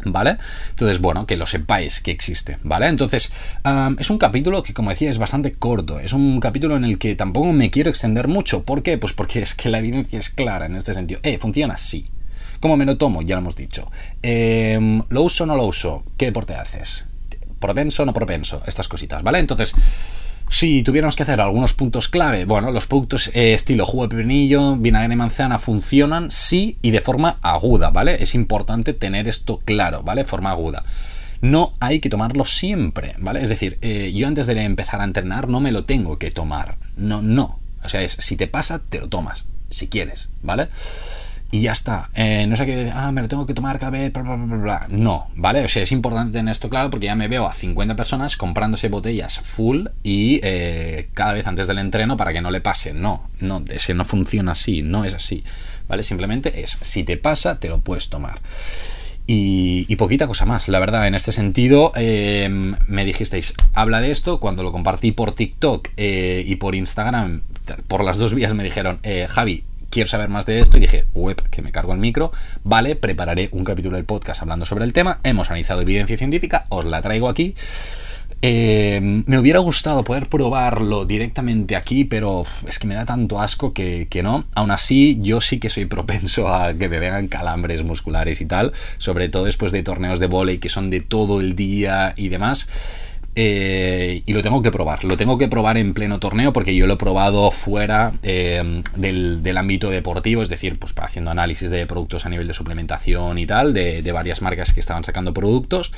¿Vale? 0.02 0.38
Entonces, 0.70 0.98
bueno, 0.98 1.26
que 1.26 1.36
lo 1.36 1.44
sepáis 1.44 2.00
que 2.00 2.10
existe, 2.10 2.56
¿vale? 2.62 2.86
Entonces, 2.86 3.32
es 3.98 4.08
un 4.08 4.16
capítulo 4.16 4.62
que, 4.62 4.72
como 4.72 4.88
decía, 4.88 5.10
es 5.10 5.18
bastante 5.18 5.52
corto. 5.52 6.00
Es 6.00 6.14
un 6.14 6.40
capítulo 6.40 6.76
en 6.76 6.84
el 6.84 6.98
que 6.98 7.14
tampoco 7.16 7.52
me 7.52 7.70
quiero 7.70 7.90
extender 7.90 8.26
mucho. 8.26 8.64
¿Por 8.64 8.82
qué? 8.82 8.96
Pues 8.96 9.12
porque 9.12 9.42
es 9.42 9.54
que 9.54 9.68
la 9.68 9.78
evidencia 9.78 10.18
es 10.18 10.30
clara 10.30 10.64
en 10.64 10.76
este 10.76 10.94
sentido. 10.94 11.20
Eh, 11.22 11.36
funciona 11.36 11.74
así. 11.74 12.06
¿Cómo 12.60 12.78
me 12.78 12.86
lo 12.86 12.96
tomo? 12.96 13.20
Ya 13.20 13.34
lo 13.34 13.40
hemos 13.40 13.56
dicho. 13.56 13.90
Em, 14.22 15.02
¿Lo 15.10 15.22
uso 15.22 15.44
o 15.44 15.46
no 15.46 15.56
lo 15.56 15.64
uso? 15.64 16.02
¿Qué 16.16 16.26
deporte 16.26 16.54
haces? 16.54 17.06
Propenso, 17.60 18.04
no 18.04 18.12
propenso, 18.12 18.62
estas 18.66 18.88
cositas, 18.88 19.22
¿vale? 19.22 19.38
Entonces, 19.38 19.74
si 20.50 20.82
tuviéramos 20.82 21.14
que 21.14 21.22
hacer 21.22 21.40
algunos 21.40 21.74
puntos 21.74 22.08
clave, 22.08 22.44
bueno, 22.44 22.72
los 22.72 22.86
productos 22.86 23.30
eh, 23.34 23.54
estilo 23.54 23.86
jugo 23.86 24.08
de 24.08 24.16
pepinillo, 24.16 24.74
vinagre 24.74 25.10
de 25.10 25.16
manzana 25.16 25.58
funcionan 25.58 26.32
sí 26.32 26.76
y 26.82 26.90
de 26.90 27.00
forma 27.00 27.38
aguda, 27.40 27.90
¿vale? 27.90 28.20
Es 28.20 28.34
importante 28.34 28.92
tener 28.92 29.28
esto 29.28 29.60
claro, 29.64 30.02
¿vale? 30.02 30.24
Forma 30.24 30.50
aguda. 30.50 30.82
No 31.40 31.72
hay 31.78 32.00
que 32.00 32.10
tomarlo 32.10 32.44
siempre, 32.44 33.14
¿vale? 33.18 33.42
Es 33.42 33.48
decir, 33.48 33.78
eh, 33.80 34.12
yo 34.12 34.26
antes 34.26 34.48
de 34.48 34.60
empezar 34.60 35.00
a 35.00 35.04
entrenar 35.04 35.48
no 35.48 35.60
me 35.60 35.70
lo 35.70 35.84
tengo 35.84 36.18
que 36.18 36.32
tomar. 36.32 36.76
No, 36.96 37.22
no. 37.22 37.60
O 37.84 37.88
sea, 37.88 38.02
es 38.02 38.16
si 38.18 38.36
te 38.36 38.48
pasa, 38.48 38.80
te 38.80 38.98
lo 38.98 39.08
tomas, 39.08 39.46
si 39.70 39.86
quieres, 39.86 40.28
¿vale? 40.42 40.68
Y 41.52 41.62
ya 41.62 41.72
está. 41.72 42.10
Eh, 42.14 42.46
no 42.46 42.56
sé 42.56 42.64
qué, 42.64 42.92
ah, 42.94 43.10
me 43.12 43.22
lo 43.22 43.28
tengo 43.28 43.44
que 43.44 43.54
tomar 43.54 43.78
cada 43.78 43.90
vez, 43.90 44.12
bla, 44.12 44.22
bla, 44.22 44.36
bla, 44.36 44.56
bla. 44.56 44.86
No, 44.88 45.28
¿vale? 45.34 45.64
O 45.64 45.68
sea, 45.68 45.82
es 45.82 45.90
importante 45.90 46.32
tener 46.38 46.52
esto 46.52 46.68
claro 46.68 46.90
porque 46.90 47.06
ya 47.06 47.16
me 47.16 47.28
veo 47.28 47.46
a 47.46 47.54
50 47.54 47.96
personas 47.96 48.36
comprándose 48.36 48.88
botellas 48.88 49.40
full 49.40 49.86
y 50.02 50.40
eh, 50.42 51.08
cada 51.12 51.32
vez 51.32 51.46
antes 51.46 51.66
del 51.66 51.78
entreno 51.78 52.16
para 52.16 52.32
que 52.32 52.40
no 52.40 52.50
le 52.50 52.60
pase. 52.60 52.92
No, 52.92 53.28
no, 53.40 53.64
ese 53.68 53.94
no 53.94 54.04
funciona 54.04 54.52
así, 54.52 54.82
no 54.82 55.04
es 55.04 55.14
así, 55.14 55.42
¿vale? 55.88 56.04
Simplemente 56.04 56.62
es, 56.62 56.78
si 56.82 57.02
te 57.02 57.16
pasa, 57.16 57.58
te 57.58 57.68
lo 57.68 57.80
puedes 57.80 58.08
tomar. 58.08 58.40
Y, 59.32 59.94
poquita 59.94 60.26
cosa 60.26 60.44
más, 60.44 60.68
la 60.68 60.80
verdad, 60.80 61.06
en 61.06 61.14
este 61.14 61.30
sentido, 61.30 61.92
em, 61.94 62.74
me 62.88 63.04
dijisteis, 63.04 63.54
habla 63.74 64.00
de 64.00 64.10
esto, 64.10 64.40
cuando 64.40 64.64
lo 64.64 64.72
compartí 64.72 65.12
por 65.12 65.36
TikTok 65.36 65.88
eh, 65.96 66.42
y 66.44 66.56
por 66.56 66.74
Instagram, 66.74 67.42
por 67.86 68.02
las 68.02 68.18
dos 68.18 68.34
vías 68.34 68.54
me 68.54 68.64
dijeron, 68.64 68.98
Javi, 69.28 69.62
quiero 69.90 70.08
saber 70.08 70.28
más 70.28 70.46
de 70.46 70.60
esto 70.60 70.76
y 70.76 70.80
dije, 70.80 71.04
web, 71.14 71.42
que 71.50 71.62
me 71.62 71.72
cargo 71.72 71.92
el 71.92 71.98
micro, 71.98 72.32
vale, 72.64 72.96
prepararé 72.96 73.48
un 73.52 73.64
capítulo 73.64 73.96
del 73.96 74.06
podcast 74.06 74.42
hablando 74.42 74.64
sobre 74.64 74.84
el 74.84 74.92
tema, 74.92 75.20
hemos 75.24 75.50
analizado 75.50 75.80
evidencia 75.80 76.16
científica, 76.16 76.66
os 76.68 76.84
la 76.84 77.02
traigo 77.02 77.28
aquí. 77.28 77.54
Eh, 78.42 79.22
me 79.26 79.38
hubiera 79.38 79.58
gustado 79.58 80.02
poder 80.02 80.26
probarlo 80.26 81.04
directamente 81.04 81.76
aquí, 81.76 82.04
pero 82.04 82.44
es 82.66 82.78
que 82.78 82.86
me 82.86 82.94
da 82.94 83.04
tanto 83.04 83.38
asco 83.38 83.74
que, 83.74 84.06
que, 84.08 84.22
no. 84.22 84.46
Aún 84.54 84.70
así, 84.70 85.18
yo 85.20 85.42
sí 85.42 85.58
que 85.58 85.68
soy 85.68 85.84
propenso 85.84 86.48
a 86.48 86.72
que 86.72 86.88
me 86.88 86.98
vengan 86.98 87.28
calambres 87.28 87.82
musculares 87.82 88.40
y 88.40 88.46
tal, 88.46 88.72
sobre 88.96 89.28
todo 89.28 89.44
después 89.44 89.72
de 89.72 89.82
torneos 89.82 90.18
de 90.20 90.26
volei 90.26 90.58
que 90.58 90.70
son 90.70 90.88
de 90.88 91.00
todo 91.00 91.40
el 91.40 91.54
día 91.54 92.14
y 92.16 92.30
demás. 92.30 92.68
Eh, 93.36 94.22
y 94.26 94.32
lo 94.32 94.42
tengo 94.42 94.62
que 94.62 94.70
probar. 94.70 95.04
Lo 95.04 95.16
tengo 95.16 95.38
que 95.38 95.48
probar 95.48 95.78
en 95.78 95.94
pleno 95.94 96.18
torneo 96.18 96.52
porque 96.52 96.74
yo 96.74 96.86
lo 96.86 96.94
he 96.94 96.96
probado 96.96 97.50
fuera 97.50 98.12
eh, 98.22 98.82
del, 98.96 99.56
ámbito 99.56 99.90
deportivo, 99.90 100.42
es 100.42 100.48
decir, 100.48 100.78
pues 100.78 100.94
haciendo 100.98 101.30
análisis 101.30 101.70
de 101.70 101.86
productos 101.86 102.26
a 102.26 102.28
nivel 102.28 102.48
de 102.48 102.54
suplementación 102.54 103.38
y 103.38 103.46
tal, 103.46 103.72
de, 103.72 104.10
varias 104.12 104.42
marcas 104.42 104.72
que 104.72 104.80
estaban 104.80 105.04
sacando 105.04 105.32
productos. 105.32 105.92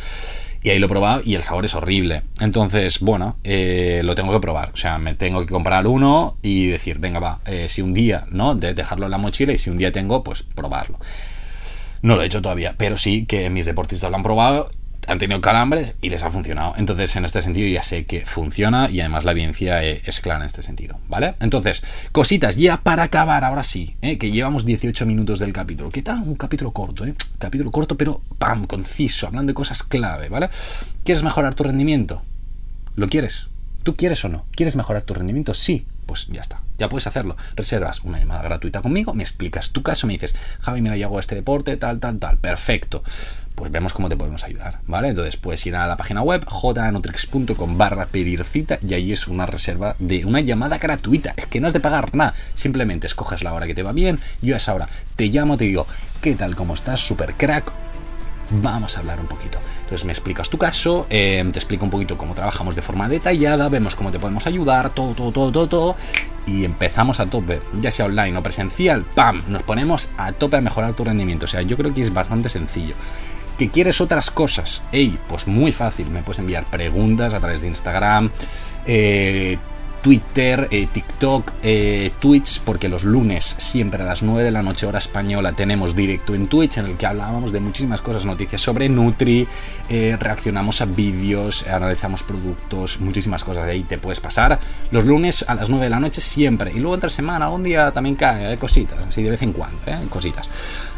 Y 0.62 0.70
ahí 0.70 0.78
lo 0.78 0.86
he 0.86 0.88
probado 0.88 1.22
y 1.24 1.34
el 1.34 1.42
sabor 1.42 1.64
es 1.64 1.74
horrible. 1.74 2.22
Entonces, 2.38 3.00
bueno, 3.00 3.36
eh, 3.42 4.02
lo 4.04 4.14
tengo 4.14 4.32
que 4.32 4.38
probar. 4.38 4.70
O 4.72 4.76
sea, 4.76 4.98
me 4.98 5.14
tengo 5.14 5.40
que 5.44 5.52
comprar 5.52 5.86
uno 5.86 6.36
y 6.42 6.66
decir, 6.66 6.98
venga, 6.98 7.18
va, 7.18 7.40
si 7.66 7.82
un 7.82 7.94
día, 7.94 8.26
¿no? 8.30 8.54
De 8.54 8.72
dejarlo 8.72 9.06
en 9.06 9.10
la 9.10 9.18
mochila 9.18 9.52
y 9.52 9.58
si 9.58 9.70
un 9.70 9.78
día 9.78 9.90
tengo, 9.90 10.22
pues 10.22 10.44
probarlo. 10.44 11.00
No 12.02 12.14
lo 12.14 12.22
he 12.22 12.26
hecho 12.26 12.42
todavía, 12.42 12.74
pero 12.76 12.96
sí 12.96 13.26
que 13.26 13.50
mis 13.50 13.66
deportistas 13.66 14.10
lo 14.10 14.16
han 14.16 14.22
probado 14.22 14.70
han 15.06 15.18
tenido 15.18 15.40
calambres 15.40 15.96
y 16.00 16.10
les 16.10 16.22
ha 16.22 16.30
funcionado. 16.30 16.74
Entonces, 16.76 17.16
en 17.16 17.24
este 17.24 17.42
sentido 17.42 17.68
ya 17.68 17.82
sé 17.82 18.04
que 18.04 18.24
funciona 18.24 18.90
y 18.90 19.00
además 19.00 19.24
la 19.24 19.32
evidencia 19.32 19.82
e-, 19.82 20.02
es 20.04 20.20
clara 20.20 20.40
en 20.40 20.46
este 20.46 20.62
sentido, 20.62 20.98
¿vale? 21.08 21.34
Entonces, 21.40 21.82
cositas 22.12 22.56
ya 22.56 22.78
para 22.78 23.04
acabar, 23.04 23.44
ahora 23.44 23.62
sí, 23.62 23.96
¿eh? 24.02 24.18
que 24.18 24.30
llevamos 24.30 24.64
18 24.64 25.06
minutos 25.06 25.38
del 25.38 25.52
capítulo. 25.52 25.90
¿Qué 25.90 26.02
tal? 26.02 26.22
Un 26.22 26.36
capítulo 26.36 26.72
corto, 26.72 27.04
¿eh? 27.04 27.14
Capítulo 27.38 27.70
corto, 27.70 27.96
pero 27.96 28.20
pam, 28.38 28.66
conciso, 28.66 29.26
hablando 29.26 29.50
de 29.50 29.54
cosas 29.54 29.82
clave, 29.82 30.28
¿vale? 30.28 30.48
¿Quieres 31.04 31.22
mejorar 31.22 31.54
tu 31.54 31.64
rendimiento? 31.64 32.22
¿Lo 32.94 33.08
quieres? 33.08 33.48
¿Tú 33.82 33.94
quieres 33.96 34.24
o 34.24 34.28
no? 34.28 34.46
¿Quieres 34.54 34.76
mejorar 34.76 35.02
tu 35.02 35.14
rendimiento? 35.14 35.54
Sí, 35.54 35.86
pues 36.06 36.26
ya 36.28 36.40
está, 36.40 36.60
ya 36.78 36.88
puedes 36.88 37.06
hacerlo. 37.06 37.36
Reservas 37.56 38.00
una 38.04 38.18
llamada 38.18 38.42
gratuita 38.42 38.82
conmigo, 38.82 39.14
me 39.14 39.22
explicas 39.22 39.70
tu 39.70 39.82
caso, 39.82 40.06
me 40.06 40.12
dices, 40.12 40.36
Javi, 40.60 40.80
mira, 40.80 40.96
yo 40.96 41.06
hago 41.06 41.20
este 41.20 41.34
deporte, 41.34 41.76
tal, 41.76 41.98
tal, 42.00 42.18
tal, 42.18 42.38
perfecto 42.38 43.02
pues 43.54 43.70
vemos 43.70 43.92
cómo 43.92 44.08
te 44.08 44.16
podemos 44.16 44.42
ayudar, 44.44 44.80
¿vale? 44.86 45.08
Entonces 45.08 45.36
puedes 45.36 45.64
ir 45.66 45.76
a 45.76 45.86
la 45.86 45.96
página 45.96 46.22
web 46.22 46.44
jnutrix.com 46.48 47.78
barra 47.78 48.06
pedir 48.06 48.44
cita 48.44 48.78
y 48.86 48.94
ahí 48.94 49.12
es 49.12 49.28
una 49.28 49.46
reserva 49.46 49.94
de 49.98 50.24
una 50.24 50.40
llamada 50.40 50.78
gratuita. 50.78 51.34
Es 51.36 51.46
que 51.46 51.60
no 51.60 51.68
has 51.68 51.72
de 51.72 51.80
pagar 51.80 52.14
nada, 52.14 52.34
simplemente 52.54 53.06
escoges 53.06 53.42
la 53.42 53.52
hora 53.52 53.66
que 53.66 53.74
te 53.74 53.82
va 53.82 53.92
bien, 53.92 54.20
yo 54.40 54.54
a 54.54 54.56
esa 54.56 54.74
hora 54.74 54.88
te 55.16 55.26
llamo, 55.26 55.56
te 55.56 55.64
digo, 55.64 55.86
¿qué 56.20 56.34
tal? 56.34 56.56
¿Cómo 56.56 56.74
estás? 56.74 57.00
Super 57.00 57.34
crack. 57.34 57.91
Vamos 58.60 58.96
a 58.96 59.00
hablar 59.00 59.18
un 59.18 59.26
poquito. 59.26 59.58
Entonces 59.80 60.04
me 60.04 60.12
explicas 60.12 60.50
tu 60.50 60.58
caso, 60.58 61.06
eh, 61.08 61.42
te 61.52 61.58
explico 61.58 61.84
un 61.84 61.90
poquito 61.90 62.18
cómo 62.18 62.34
trabajamos 62.34 62.76
de 62.76 62.82
forma 62.82 63.08
detallada, 63.08 63.68
vemos 63.70 63.94
cómo 63.94 64.10
te 64.10 64.18
podemos 64.18 64.46
ayudar, 64.46 64.90
todo, 64.90 65.14
todo, 65.14 65.32
todo, 65.32 65.52
todo, 65.52 65.66
todo. 65.68 65.96
Y 66.46 66.64
empezamos 66.64 67.20
a 67.20 67.26
tope, 67.26 67.62
ya 67.80 67.90
sea 67.90 68.06
online 68.06 68.36
o 68.36 68.42
presencial, 68.42 69.04
¡pam! 69.04 69.42
Nos 69.48 69.62
ponemos 69.62 70.10
a 70.18 70.32
tope 70.32 70.58
a 70.58 70.60
mejorar 70.60 70.92
tu 70.92 71.04
rendimiento. 71.04 71.44
O 71.44 71.48
sea, 71.48 71.62
yo 71.62 71.76
creo 71.76 71.94
que 71.94 72.02
es 72.02 72.12
bastante 72.12 72.48
sencillo 72.48 72.94
que 73.58 73.68
quieres 73.68 74.00
otras 74.00 74.30
cosas. 74.30 74.82
Ey, 74.92 75.18
pues 75.28 75.46
muy 75.46 75.72
fácil, 75.72 76.10
me 76.10 76.22
puedes 76.22 76.40
enviar 76.40 76.64
preguntas 76.70 77.34
a 77.34 77.38
través 77.38 77.60
de 77.60 77.68
Instagram, 77.68 78.30
eh, 78.86 79.58
Twitter, 80.02 80.68
eh, 80.70 80.88
TikTok, 80.92 81.52
eh, 81.62 82.10
Twitch, 82.20 82.60
porque 82.60 82.88
los 82.88 83.04
lunes, 83.04 83.54
siempre 83.58 84.02
a 84.02 84.06
las 84.06 84.22
9 84.22 84.42
de 84.42 84.50
la 84.50 84.62
noche 84.62 84.86
hora 84.86 84.98
española, 84.98 85.52
tenemos 85.52 85.94
directo 85.94 86.34
en 86.34 86.48
Twitch 86.48 86.78
en 86.78 86.86
el 86.86 86.96
que 86.96 87.06
hablábamos 87.06 87.52
de 87.52 87.60
muchísimas 87.60 88.00
cosas, 88.00 88.26
noticias 88.26 88.60
sobre 88.60 88.88
Nutri, 88.88 89.46
reaccionamos 89.88 90.80
a 90.80 90.86
vídeos, 90.86 91.66
analizamos 91.66 92.22
productos, 92.22 93.00
muchísimas 93.00 93.44
cosas. 93.44 93.66
De 93.66 93.72
ahí 93.72 93.84
te 93.84 93.98
puedes 93.98 94.20
pasar 94.20 94.58
los 94.90 95.04
lunes 95.04 95.44
a 95.46 95.54
las 95.54 95.70
9 95.70 95.84
de 95.84 95.90
la 95.90 96.00
noche 96.00 96.20
siempre. 96.20 96.72
Y 96.74 96.80
luego 96.80 96.94
entre 96.94 97.10
semana, 97.10 97.46
algún 97.46 97.62
día 97.62 97.92
también 97.92 98.16
cae, 98.16 98.56
cositas, 98.58 98.98
así 99.08 99.22
de 99.22 99.30
vez 99.30 99.42
en 99.42 99.52
cuando, 99.52 99.80
cositas 100.10 100.48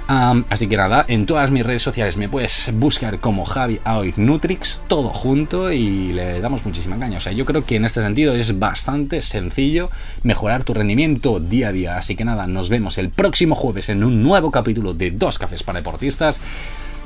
así 0.06 0.68
que 0.68 0.76
nada, 0.76 1.04
en 1.08 1.26
todas 1.26 1.50
mis 1.50 1.64
redes 1.64 1.82
sociales 1.82 2.16
me 2.16 2.28
puedes 2.28 2.70
buscar 2.74 3.20
como 3.20 3.44
Javi 3.44 3.80
Aoiz 3.84 4.18
Nutrix, 4.18 4.82
todo 4.86 5.08
junto 5.08 5.72
y 5.72 6.12
le 6.12 6.40
damos 6.40 6.64
muchísima 6.64 6.98
caña. 6.98 7.18
O 7.18 7.20
sea, 7.20 7.32
yo 7.32 7.44
creo 7.44 7.64
que 7.64 7.76
en 7.76 7.84
este 7.84 8.00
sentido 8.02 8.34
es 8.34 8.58
bastante 8.58 9.22
sencillo 9.22 9.90
mejorar 10.22 10.64
tu 10.64 10.74
rendimiento 10.74 11.40
día 11.40 11.68
a 11.68 11.72
día. 11.72 11.96
Así 11.96 12.16
que 12.16 12.24
nada, 12.24 12.46
nos 12.46 12.68
vemos 12.68 12.98
el 12.98 13.10
próximo 13.10 13.54
jueves 13.54 13.88
en 13.88 14.04
un 14.04 14.22
nuevo 14.22 14.50
capítulo 14.50 14.94
de 14.94 15.10
Dos 15.10 15.38
Cafés 15.38 15.62
para 15.62 15.78
Deportistas. 15.78 16.40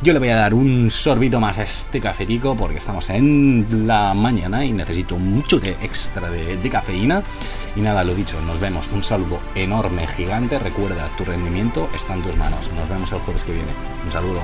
Yo 0.01 0.13
le 0.13 0.21
voy 0.21 0.29
a 0.29 0.37
dar 0.37 0.55
un 0.55 0.93
sorbito 0.93 1.41
más 1.41 1.59
a 1.59 1.65
este 1.65 2.01
cafetico 2.01 2.57
porque 2.57 2.79
estamos 2.79 3.11
en 3.11 3.67
la 3.85 4.15
mañana 4.15 4.65
y 4.65 4.73
necesito 4.73 5.17
un 5.17 5.43
chute 5.43 5.77
extra 5.83 6.31
de, 6.31 6.57
de 6.57 6.71
cafeína. 6.71 7.25
Y 7.75 7.81
nada, 7.81 8.05
lo 8.05 8.15
dicho, 8.15 8.41
nos 8.43 8.61
vemos. 8.61 8.89
Un 8.93 9.03
saludo 9.03 9.41
enorme, 9.57 10.07
gigante. 10.07 10.61
Recuerda, 10.61 11.11
tu 11.17 11.25
rendimiento 11.25 11.89
está 11.97 12.15
en 12.15 12.23
tus 12.23 12.37
manos. 12.37 12.71
Nos 12.77 12.89
vemos 12.89 13.11
el 13.11 13.19
jueves 13.19 13.43
que 13.43 13.53
viene. 13.53 13.73
Un 14.07 14.13
saludo. 14.13 14.43